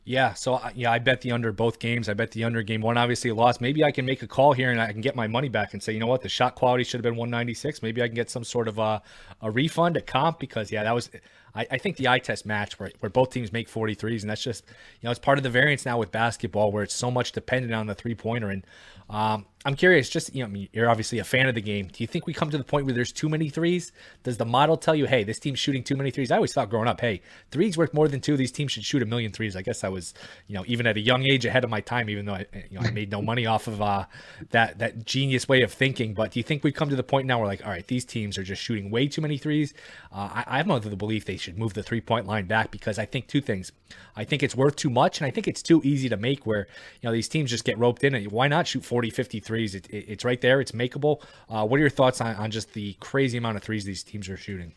[0.08, 2.08] Yeah, so yeah, I bet the under both games.
[2.08, 3.60] I bet the under game one obviously lost.
[3.60, 5.82] Maybe I can make a call here and I can get my money back and
[5.82, 7.82] say, you know what, the shot quality should have been 196.
[7.82, 9.02] Maybe I can get some sort of a,
[9.42, 11.10] a refund, a comp, because yeah, that was.
[11.56, 14.42] I, I think the eye test match where, where both teams make 43s, and that's
[14.42, 14.64] just
[15.00, 17.74] you know it's part of the variance now with basketball where it's so much dependent
[17.74, 18.50] on the three pointer.
[18.50, 18.64] And
[19.08, 21.88] um, I'm curious, just you know, you're obviously a fan of the game.
[21.88, 23.92] Do you think we come to the point where there's too many threes?
[24.22, 26.30] Does the model tell you, hey, this team's shooting too many threes?
[26.30, 28.36] I always thought growing up, hey, threes worth more than two.
[28.36, 29.56] These teams should shoot a million threes.
[29.56, 30.14] I guess I was,
[30.46, 32.78] you know, even at a young age ahead of my time, even though I, you
[32.78, 34.04] know, I made no money off of uh,
[34.50, 36.14] that that genius way of thinking.
[36.14, 38.04] But do you think we come to the point now where like, all right, these
[38.04, 39.74] teams are just shooting way too many threes?
[40.12, 42.98] Uh, I, I'm of the belief they should move the three point line back because
[42.98, 43.72] I think two things.
[44.16, 46.66] I think it's worth too much, and I think it's too easy to make where
[47.00, 48.14] you know these teams just get roped in.
[48.14, 49.74] And why not shoot 40, 50 threes?
[49.74, 50.60] It, it, it's right there.
[50.60, 51.22] It's makeable.
[51.48, 54.28] Uh, what are your thoughts on, on just the crazy amount of threes these teams
[54.28, 54.74] are shooting?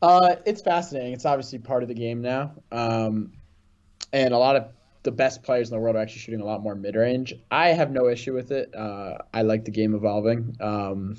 [0.00, 1.12] Uh, it's fascinating.
[1.12, 3.32] It's obviously part of the game now, um,
[4.12, 4.68] and a lot of
[5.02, 7.34] the best players in the world are actually shooting a lot more mid range.
[7.50, 8.74] I have no issue with it.
[8.74, 10.56] Uh, I like the game evolving.
[10.60, 11.16] Um,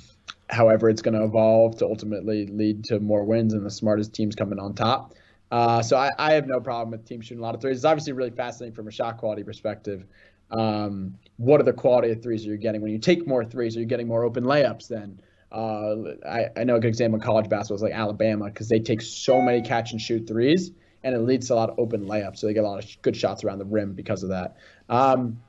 [0.49, 4.35] however, it's going to evolve to ultimately lead to more wins and the smartest teams
[4.35, 5.13] coming on top.
[5.51, 7.77] Uh, so I, I, have no problem with teams shooting a lot of threes.
[7.77, 10.05] It's obviously really fascinating from a shot quality perspective.
[10.51, 13.75] Um, what are the quality of threes you're getting when you take more threes?
[13.75, 15.19] Are you getting more open layups then?
[15.51, 15.95] Uh,
[16.27, 19.01] I, I know a good example in college basketball is like Alabama because they take
[19.01, 20.71] so many catch and shoot threes
[21.03, 22.37] and it leads to a lot of open layups.
[22.37, 24.57] So they get a lot of good shots around the rim because of that.
[24.87, 25.41] Um,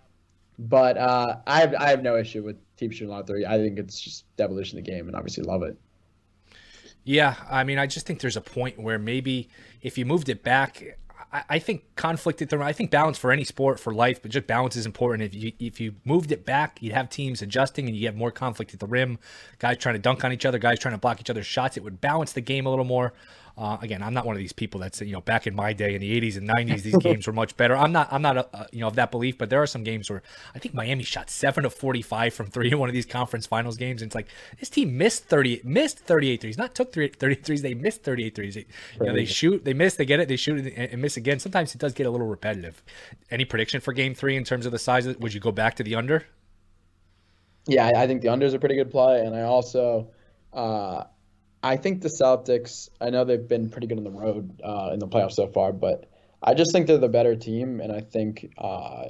[0.59, 3.47] but uh, I have I have no issue with teams shooting three.
[3.47, 5.79] I think it's just evolution of the game, and obviously love it.
[7.05, 9.49] Yeah, I mean, I just think there's a point where maybe
[9.81, 10.83] if you moved it back,
[11.33, 14.21] I, I think conflict at the rim, I think balance for any sport for life,
[14.21, 15.23] but just balance is important.
[15.23, 18.31] If you if you moved it back, you'd have teams adjusting and you have more
[18.31, 19.19] conflict at the rim,
[19.59, 21.77] guys trying to dunk on each other, guys trying to block each other's shots.
[21.77, 23.13] It would balance the game a little more.
[23.61, 25.95] Uh, again, I'm not one of these people that's you know back in my day
[25.95, 27.77] in the 80s and 90s these games were much better.
[27.77, 30.23] I'm not I'm not you know of that belief, but there are some games where
[30.55, 33.77] I think Miami shot seven of 45 from three in one of these conference finals
[33.77, 37.61] games, and it's like this team missed 30 missed 38 threes, not took 38 threes,
[37.61, 38.55] they missed 38 threes.
[38.55, 38.67] They,
[38.99, 41.39] you know, they shoot, they miss, they get it, they shoot and, and miss again.
[41.39, 42.83] Sometimes it does get a little repetitive.
[43.31, 45.05] Any prediction for Game Three in terms of the size?
[45.05, 45.21] Of?
[45.21, 46.25] Would you go back to the under?
[47.67, 50.09] Yeah, I think the under is a pretty good play, and I also.
[50.51, 51.05] Uh,
[51.63, 52.89] I think the Celtics.
[53.01, 55.73] I know they've been pretty good on the road uh, in the playoffs so far,
[55.73, 56.11] but
[56.43, 59.05] I just think they're the better team, and I think uh,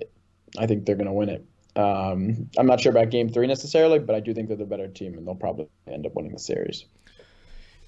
[0.59, 1.47] I think they're going to win it.
[1.77, 4.89] Um, I'm not sure about Game Three necessarily, but I do think they're the better
[4.89, 6.87] team, and they'll probably end up winning the series.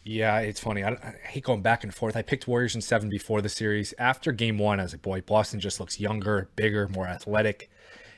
[0.04, 0.82] Yeah, it's funny.
[0.82, 2.16] I, I, hate going back and forth.
[2.16, 3.94] I picked Warriors in seven before the series.
[3.98, 7.70] After game one, I was like, boy, Boston just looks younger, bigger, more athletic.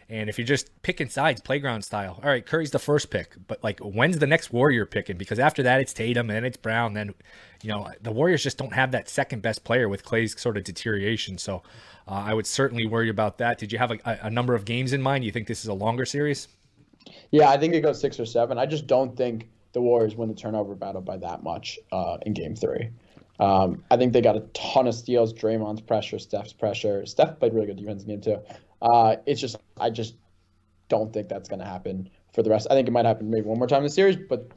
[0.08, 3.34] And if you're just picking sides, playground style, all right, Curry's the first pick.
[3.46, 5.16] But like, when's the next Warrior picking?
[5.16, 6.94] Because after that, it's Tatum and it's Brown.
[6.94, 7.14] Then,
[7.62, 10.64] you know, the Warriors just don't have that second best player with Klay's sort of
[10.64, 11.38] deterioration.
[11.38, 11.62] So
[12.06, 13.58] uh, I would certainly worry about that.
[13.58, 15.24] Did you have a, a number of games in mind?
[15.24, 16.48] You think this is a longer series?
[17.30, 18.58] Yeah, I think it goes six or seven.
[18.58, 22.32] I just don't think the Warriors win the turnover battle by that much uh, in
[22.32, 22.90] game three.
[23.40, 25.32] Um, I think they got a ton of steals.
[25.32, 27.04] Draymond's pressure, Steph's pressure.
[27.04, 28.38] Steph played really good defense in game two.
[28.84, 30.14] Uh, it's just I just
[30.88, 32.68] don't think that's going to happen for the rest.
[32.70, 34.50] I think it might happen maybe one more time in the series, but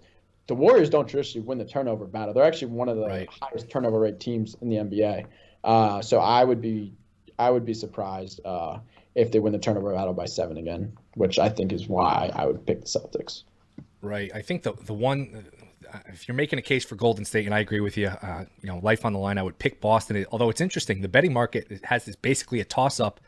[0.48, 2.34] the Warriors don't traditionally win the turnover battle.
[2.34, 3.30] They're actually one of the right.
[3.42, 5.26] highest turnover rate teams in the NBA.
[5.64, 6.94] Uh, so I would be
[7.40, 8.80] I would be surprised uh,
[9.16, 12.46] if they win the turnover battle by seven again, which I think is why I
[12.46, 13.44] would pick the Celtics.
[14.02, 14.32] Right.
[14.36, 15.46] I think the the one
[15.94, 18.46] uh, if you're making a case for Golden State, and I agree with you, uh,
[18.62, 20.26] you know, life on the line, I would pick Boston.
[20.32, 23.20] Although it's interesting, the betting market has this basically a toss up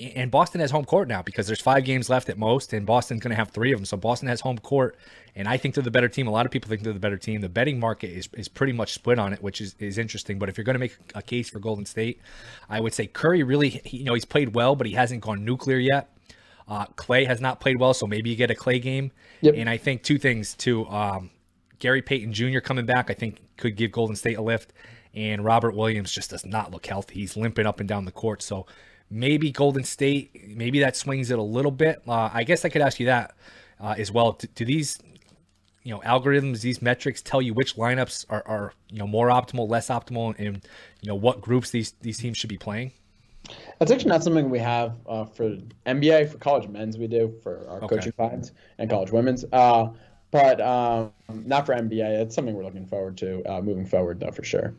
[0.00, 3.20] and Boston has home court now because there's five games left at most, and Boston's
[3.20, 3.84] going to have three of them.
[3.84, 4.96] So Boston has home court,
[5.34, 6.26] and I think they're the better team.
[6.26, 7.42] A lot of people think they're the better team.
[7.42, 10.38] The betting market is, is pretty much split on it, which is, is interesting.
[10.38, 12.20] But if you're going to make a case for Golden State,
[12.68, 15.44] I would say Curry really, he, you know, he's played well, but he hasn't gone
[15.44, 16.16] nuclear yet.
[16.66, 19.12] Uh, Klay has not played well, so maybe you get a Klay game.
[19.42, 19.54] Yep.
[19.56, 20.86] And I think two things too.
[20.88, 21.30] Um,
[21.78, 22.60] Gary Payton Jr.
[22.60, 24.72] coming back, I think could give Golden State a lift.
[25.12, 27.16] And Robert Williams just does not look healthy.
[27.16, 28.42] He's limping up and down the court.
[28.42, 28.66] So
[29.10, 32.02] maybe Golden State, maybe that swings it a little bit.
[32.06, 33.34] Uh, I guess I could ask you that
[33.80, 34.32] uh, as well.
[34.32, 34.98] Do, do, these,
[35.82, 39.68] you know, algorithms, these metrics tell you which lineups are, are, you know, more optimal,
[39.68, 40.62] less optimal, and
[41.02, 42.92] you know what groups these these teams should be playing?
[43.78, 45.56] That's actually not something we have uh, for
[45.86, 46.28] NBA.
[46.30, 47.96] For college men's, we do for our Okay.
[47.96, 49.44] coaching clients and college women's.
[49.52, 49.88] Uh,
[50.30, 52.20] but um, not for NBA.
[52.22, 54.74] It's something we're looking forward to uh, moving forward, though, for sure.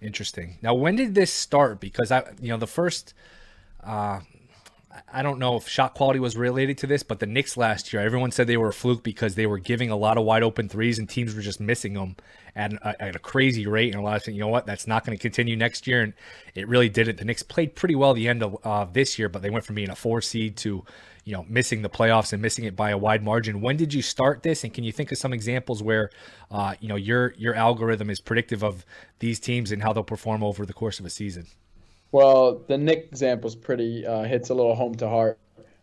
[0.00, 0.58] Interesting.
[0.62, 1.80] Now, when did this start?
[1.80, 3.14] Because I, you know, the first,
[3.82, 4.20] uh,
[5.12, 8.02] I don't know if shot quality was related to this, but the Knicks last year,
[8.02, 10.68] everyone said they were a fluke because they were giving a lot of wide open
[10.68, 12.16] threes and teams were just missing them
[12.56, 13.92] at, a, at a crazy rate.
[13.92, 16.14] And a lot of you know what, that's not going to continue next year, and
[16.54, 17.18] it really didn't.
[17.18, 19.74] The Knicks played pretty well the end of uh, this year, but they went from
[19.74, 20.84] being a four seed to
[21.24, 23.60] you know missing the playoffs and missing it by a wide margin.
[23.60, 24.64] When did you start this?
[24.64, 26.10] And can you think of some examples where
[26.50, 28.86] uh, you know your your algorithm is predictive of
[29.18, 31.46] these teams and how they'll perform over the course of a season?
[32.10, 35.38] Well, the Knick example's pretty uh, hits a little home to heart,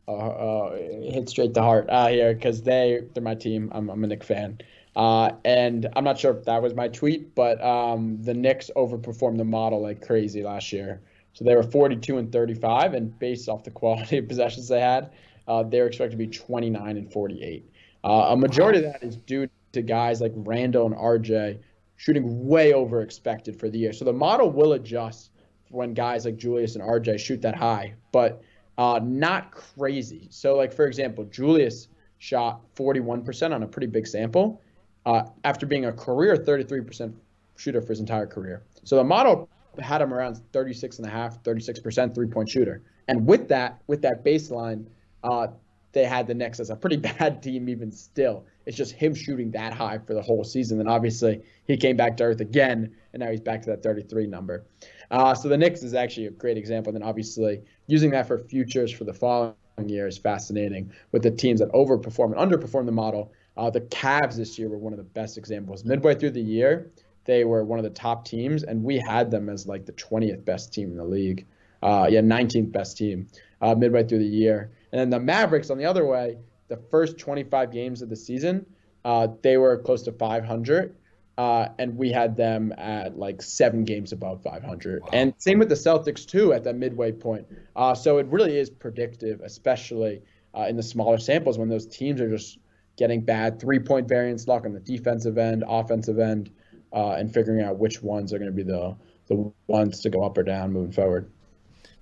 [0.08, 0.76] uh, uh,
[1.12, 3.72] hits straight to heart uh, here because they they're my team.
[3.74, 4.60] I'm, I'm a Knick fan,
[4.96, 9.38] uh, and I'm not sure if that was my tweet, but um, the Knicks overperformed
[9.38, 11.02] the model like crazy last year.
[11.34, 15.12] So they were 42 and 35, and based off the quality of possessions they had,
[15.48, 17.70] uh, they're expected to be 29 and 48.
[18.04, 21.60] Uh, a majority of that is due to guys like Randle and RJ
[21.98, 23.94] shooting way over expected for the year.
[23.94, 25.32] So the model will adjust
[25.70, 28.42] when guys like Julius and RJ shoot that high, but
[28.78, 30.28] uh, not crazy.
[30.30, 31.88] So, like for example, Julius
[32.20, 34.62] shot 41% on a pretty big sample
[35.06, 37.14] uh, after being a career 33%
[37.58, 38.64] shooter for his entire career.
[38.84, 39.50] So the model
[39.80, 42.82] had him around 36 and a half, 36% three-point shooter.
[43.08, 44.86] And with that, with that baseline,
[45.24, 45.48] uh,
[45.96, 48.46] they had the Knicks as a pretty bad team even still.
[48.68, 50.80] It's just him shooting that high for the whole season.
[50.80, 54.28] And obviously he came back to earth again, and now he's back to that 33
[54.28, 54.66] number.
[55.10, 56.94] Uh, so the Knicks is actually a great example.
[56.94, 59.56] And then obviously using that for futures for the following
[59.88, 63.32] year is fascinating with the teams that overperform and underperform the model.
[63.58, 65.86] Uh, the Cavs this year were one of the best examples.
[65.86, 66.92] Midway through the year,
[67.24, 70.44] they were one of the top teams, and we had them as like the 20th
[70.44, 71.46] best team in the league.
[71.82, 73.28] Uh, yeah, 19th best team
[73.62, 74.72] uh, midway through the year.
[74.96, 76.38] And then the Mavericks, on the other way,
[76.70, 78.66] the first 25 games of the season,
[79.04, 80.96] uh, they were close to 500.
[81.38, 85.04] Uh, and we had them at like seven games above 500.
[85.12, 87.46] And same with the Celtics, too, at that midway point.
[87.76, 90.22] Uh, so it really is predictive, especially
[90.58, 92.58] uh, in the smaller samples when those teams are just
[92.96, 96.52] getting bad three point variance luck on the defensive end, offensive end,
[96.94, 98.96] uh, and figuring out which ones are going to be the,
[99.28, 101.30] the ones to go up or down moving forward.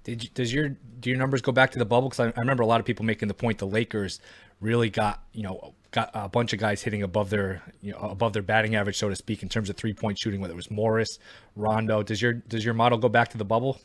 [0.03, 2.09] Did you, does your do your numbers go back to the bubble?
[2.09, 4.19] Because I, I remember a lot of people making the point the Lakers
[4.59, 8.33] really got you know got a bunch of guys hitting above their you know above
[8.33, 10.41] their batting average, so to speak, in terms of three point shooting.
[10.41, 11.19] Whether it was Morris,
[11.55, 13.79] Rondo, does your does your model go back to the bubble?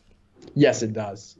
[0.54, 1.36] Yes, it does.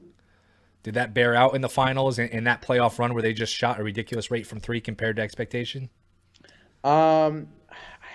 [0.83, 3.53] Did that bear out in the finals and in that playoff run where they just
[3.53, 5.89] shot a ridiculous rate from three compared to expectation?
[6.85, 7.49] Um,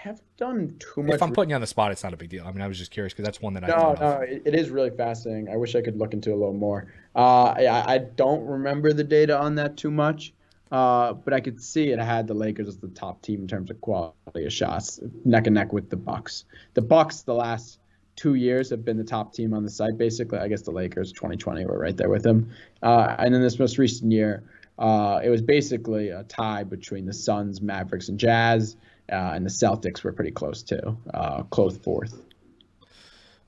[0.04, 1.14] haven't done too much.
[1.14, 2.46] If I'm putting you on the spot, it's not a big deal.
[2.46, 4.54] I mean, I was just curious because that's one that I No, no, it, it
[4.54, 5.48] is really fascinating.
[5.48, 6.92] I wish I could look into it a little more.
[7.16, 10.34] Uh, I, I don't remember the data on that too much,
[10.70, 13.70] uh, but I could see it had the Lakers as the top team in terms
[13.70, 16.44] of quality of shots, neck and neck with the Bucks.
[16.74, 17.78] The Bucks, the last
[18.14, 19.96] two years, have been the top team on the site.
[19.96, 22.50] Basically, I guess the Lakers 2020 were right there with them,
[22.82, 24.44] uh, and then this most recent year,
[24.78, 28.76] uh, it was basically a tie between the Suns, Mavericks, and Jazz.
[29.10, 32.14] Uh, and the Celtics were pretty close too, uh, close fourth.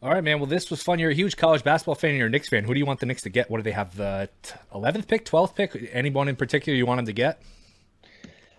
[0.02, 0.38] All right, man.
[0.38, 0.98] Well, this was fun.
[0.98, 2.10] You're a huge college basketball fan.
[2.10, 2.64] and You're a Knicks fan.
[2.64, 3.50] Who do you want the Knicks to get?
[3.50, 3.96] What do they have?
[3.96, 5.90] The t- 11th pick, 12th pick?
[5.92, 7.40] Anyone in particular you want them to get?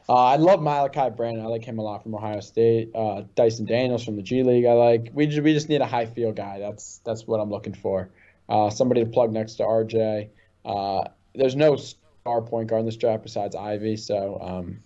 [0.09, 1.45] Uh, I love Malaki Branham.
[1.45, 2.91] I like him a lot from Ohio State.
[2.95, 4.65] Uh, Dyson Daniels from the G League.
[4.65, 5.09] I like.
[5.13, 6.59] We just, we just need a high field guy.
[6.59, 8.09] That's that's what I'm looking for.
[8.49, 10.29] Uh, somebody to plug next to RJ.
[10.65, 11.03] Uh,
[11.35, 14.79] there's no star point guard in this draft besides Ivey, so um,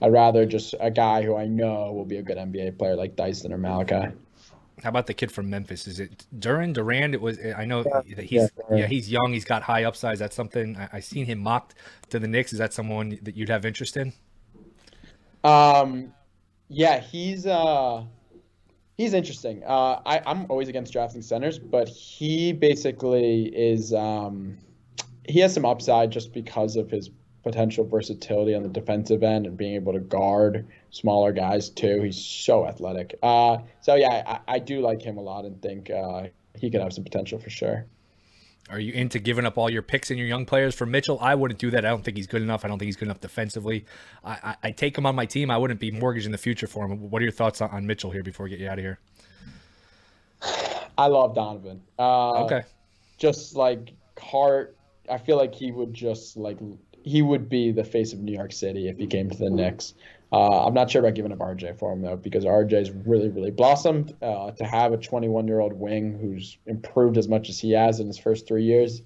[0.00, 3.16] I'd rather just a guy who I know will be a good NBA player like
[3.16, 4.14] Dyson or Malaki.
[4.82, 5.86] How about the kid from Memphis?
[5.86, 7.14] Is it Duran Durand?
[7.14, 7.38] It was.
[7.56, 9.32] I know that he's yeah, yeah, he's young.
[9.32, 10.18] He's got high upside.
[10.18, 11.76] That's something I, I seen him mocked
[12.10, 12.52] to the Knicks.
[12.52, 14.12] Is that someone that you'd have interest in?
[15.44, 16.12] Um,
[16.68, 18.04] yeah, he's uh,
[18.98, 19.62] he's interesting.
[19.64, 24.58] Uh, I I'm always against drafting centers, but he basically is um,
[25.26, 27.08] he has some upside just because of his
[27.46, 32.02] potential versatility on the defensive end and being able to guard smaller guys too.
[32.02, 33.16] He's so athletic.
[33.22, 36.24] Uh, so yeah, I, I do like him a lot and think uh,
[36.56, 37.86] he could have some potential for sure.
[38.68, 41.18] Are you into giving up all your picks and your young players for Mitchell?
[41.20, 41.84] I wouldn't do that.
[41.86, 42.64] I don't think he's good enough.
[42.64, 43.84] I don't think he's good enough defensively.
[44.24, 45.48] I, I, I take him on my team.
[45.48, 47.10] I wouldn't be mortgaging the future for him.
[47.10, 48.98] What are your thoughts on, on Mitchell here before we get you out of here?
[50.98, 51.80] I love Donovan.
[51.96, 52.62] Uh, Okay.
[53.18, 54.76] just like heart
[55.08, 56.58] i feel like he would just like
[57.06, 59.94] he would be the face of new york city if he came to the knicks
[60.32, 63.52] Uh, I'm not sure about giving up RJ for him though, because RJ's really, really
[63.52, 64.14] blossomed.
[64.20, 68.00] Uh, to have a 21 year old wing who's improved as much as he has
[68.00, 69.02] in his first three years,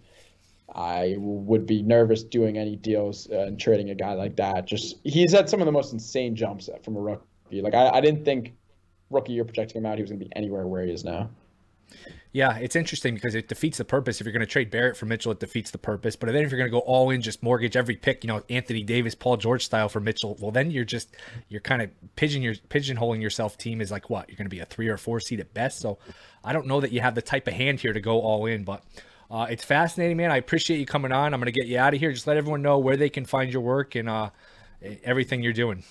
[0.75, 4.67] I would be nervous doing any deals uh, and trading a guy like that.
[4.67, 7.61] Just he's had some of the most insane jumps from a rookie.
[7.61, 8.55] Like I, I didn't think
[9.11, 11.29] rookie year projecting him out, he was going to be anywhere where he is now.
[12.33, 14.21] Yeah, it's interesting because it defeats the purpose.
[14.21, 16.15] If you're going to trade Barrett for Mitchell, it defeats the purpose.
[16.15, 18.43] But then if you're going to go all in, just mortgage every pick, you know,
[18.49, 21.17] Anthony Davis, Paul George style for Mitchell, well, then you're just
[21.49, 23.59] you're kind of pigeon your pigeonholing yourself.
[23.59, 25.81] Team is like what you're going to be a three or four seed at best.
[25.81, 25.99] So
[26.45, 28.65] I don't know that you have the type of hand here to go all in,
[28.65, 28.83] but.
[29.33, 30.33] Uh, it's fascinating, man.
[30.33, 31.33] I appreciate you coming on.
[31.33, 32.11] I'm going to get you out of here.
[32.11, 34.31] Just let everyone know where they can find your work and uh,
[35.05, 35.85] everything you're doing.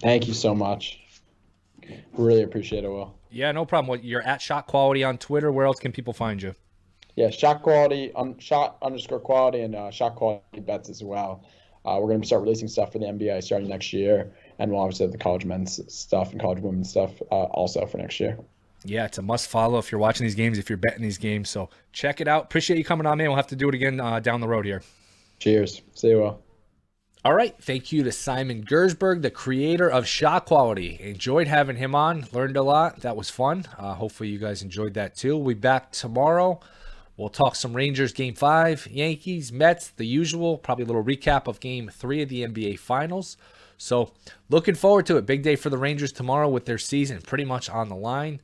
[0.00, 0.98] Thank you so much.
[2.14, 3.14] Really appreciate it, Will.
[3.32, 4.00] Yeah, no problem.
[4.02, 5.50] You're at Shot Quality on Twitter.
[5.50, 6.54] Where else can people find you?
[7.16, 11.44] Yeah, Shot Quality, um, Shot underscore Quality, and uh, Shot Quality Bets as well.
[11.84, 14.80] Uh, we're going to start releasing stuff for the NBA starting next year, and we'll
[14.80, 18.38] obviously have the college men's stuff and college women's stuff uh, also for next year.
[18.84, 21.50] Yeah, it's a must follow if you're watching these games, if you're betting these games.
[21.50, 22.44] So check it out.
[22.44, 23.28] Appreciate you coming on, man.
[23.28, 24.82] We'll have to do it again uh, down the road here.
[25.38, 25.82] Cheers.
[25.94, 26.42] See you well.
[27.24, 27.54] All right.
[27.60, 30.98] Thank you to Simon Gerszberg, the creator of Shot Quality.
[31.00, 32.26] Enjoyed having him on.
[32.32, 33.02] Learned a lot.
[33.02, 33.64] That was fun.
[33.78, 35.36] Uh, hopefully, you guys enjoyed that too.
[35.36, 36.58] We'll be back tomorrow.
[37.16, 40.58] We'll talk some Rangers game five, Yankees, Mets, the usual.
[40.58, 43.36] Probably a little recap of game three of the NBA Finals.
[43.78, 44.10] So,
[44.50, 45.24] looking forward to it.
[45.24, 48.40] Big day for the Rangers tomorrow with their season pretty much on the line.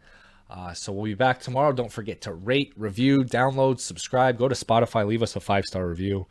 [0.49, 1.73] Uh, so, we'll be back tomorrow.
[1.73, 4.39] Don't forget to rate, review, download, subscribe.
[4.39, 6.29] Go to Spotify, leave us a five star review.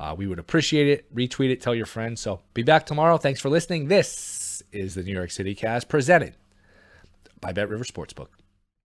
[0.00, 1.14] Uh, we would appreciate it.
[1.14, 2.22] Retweet it, tell your friends.
[2.22, 3.18] So be back tomorrow.
[3.18, 3.88] Thanks for listening.
[3.88, 6.36] This is the New York City Cast presented
[7.42, 8.28] by Bet River Sportsbook.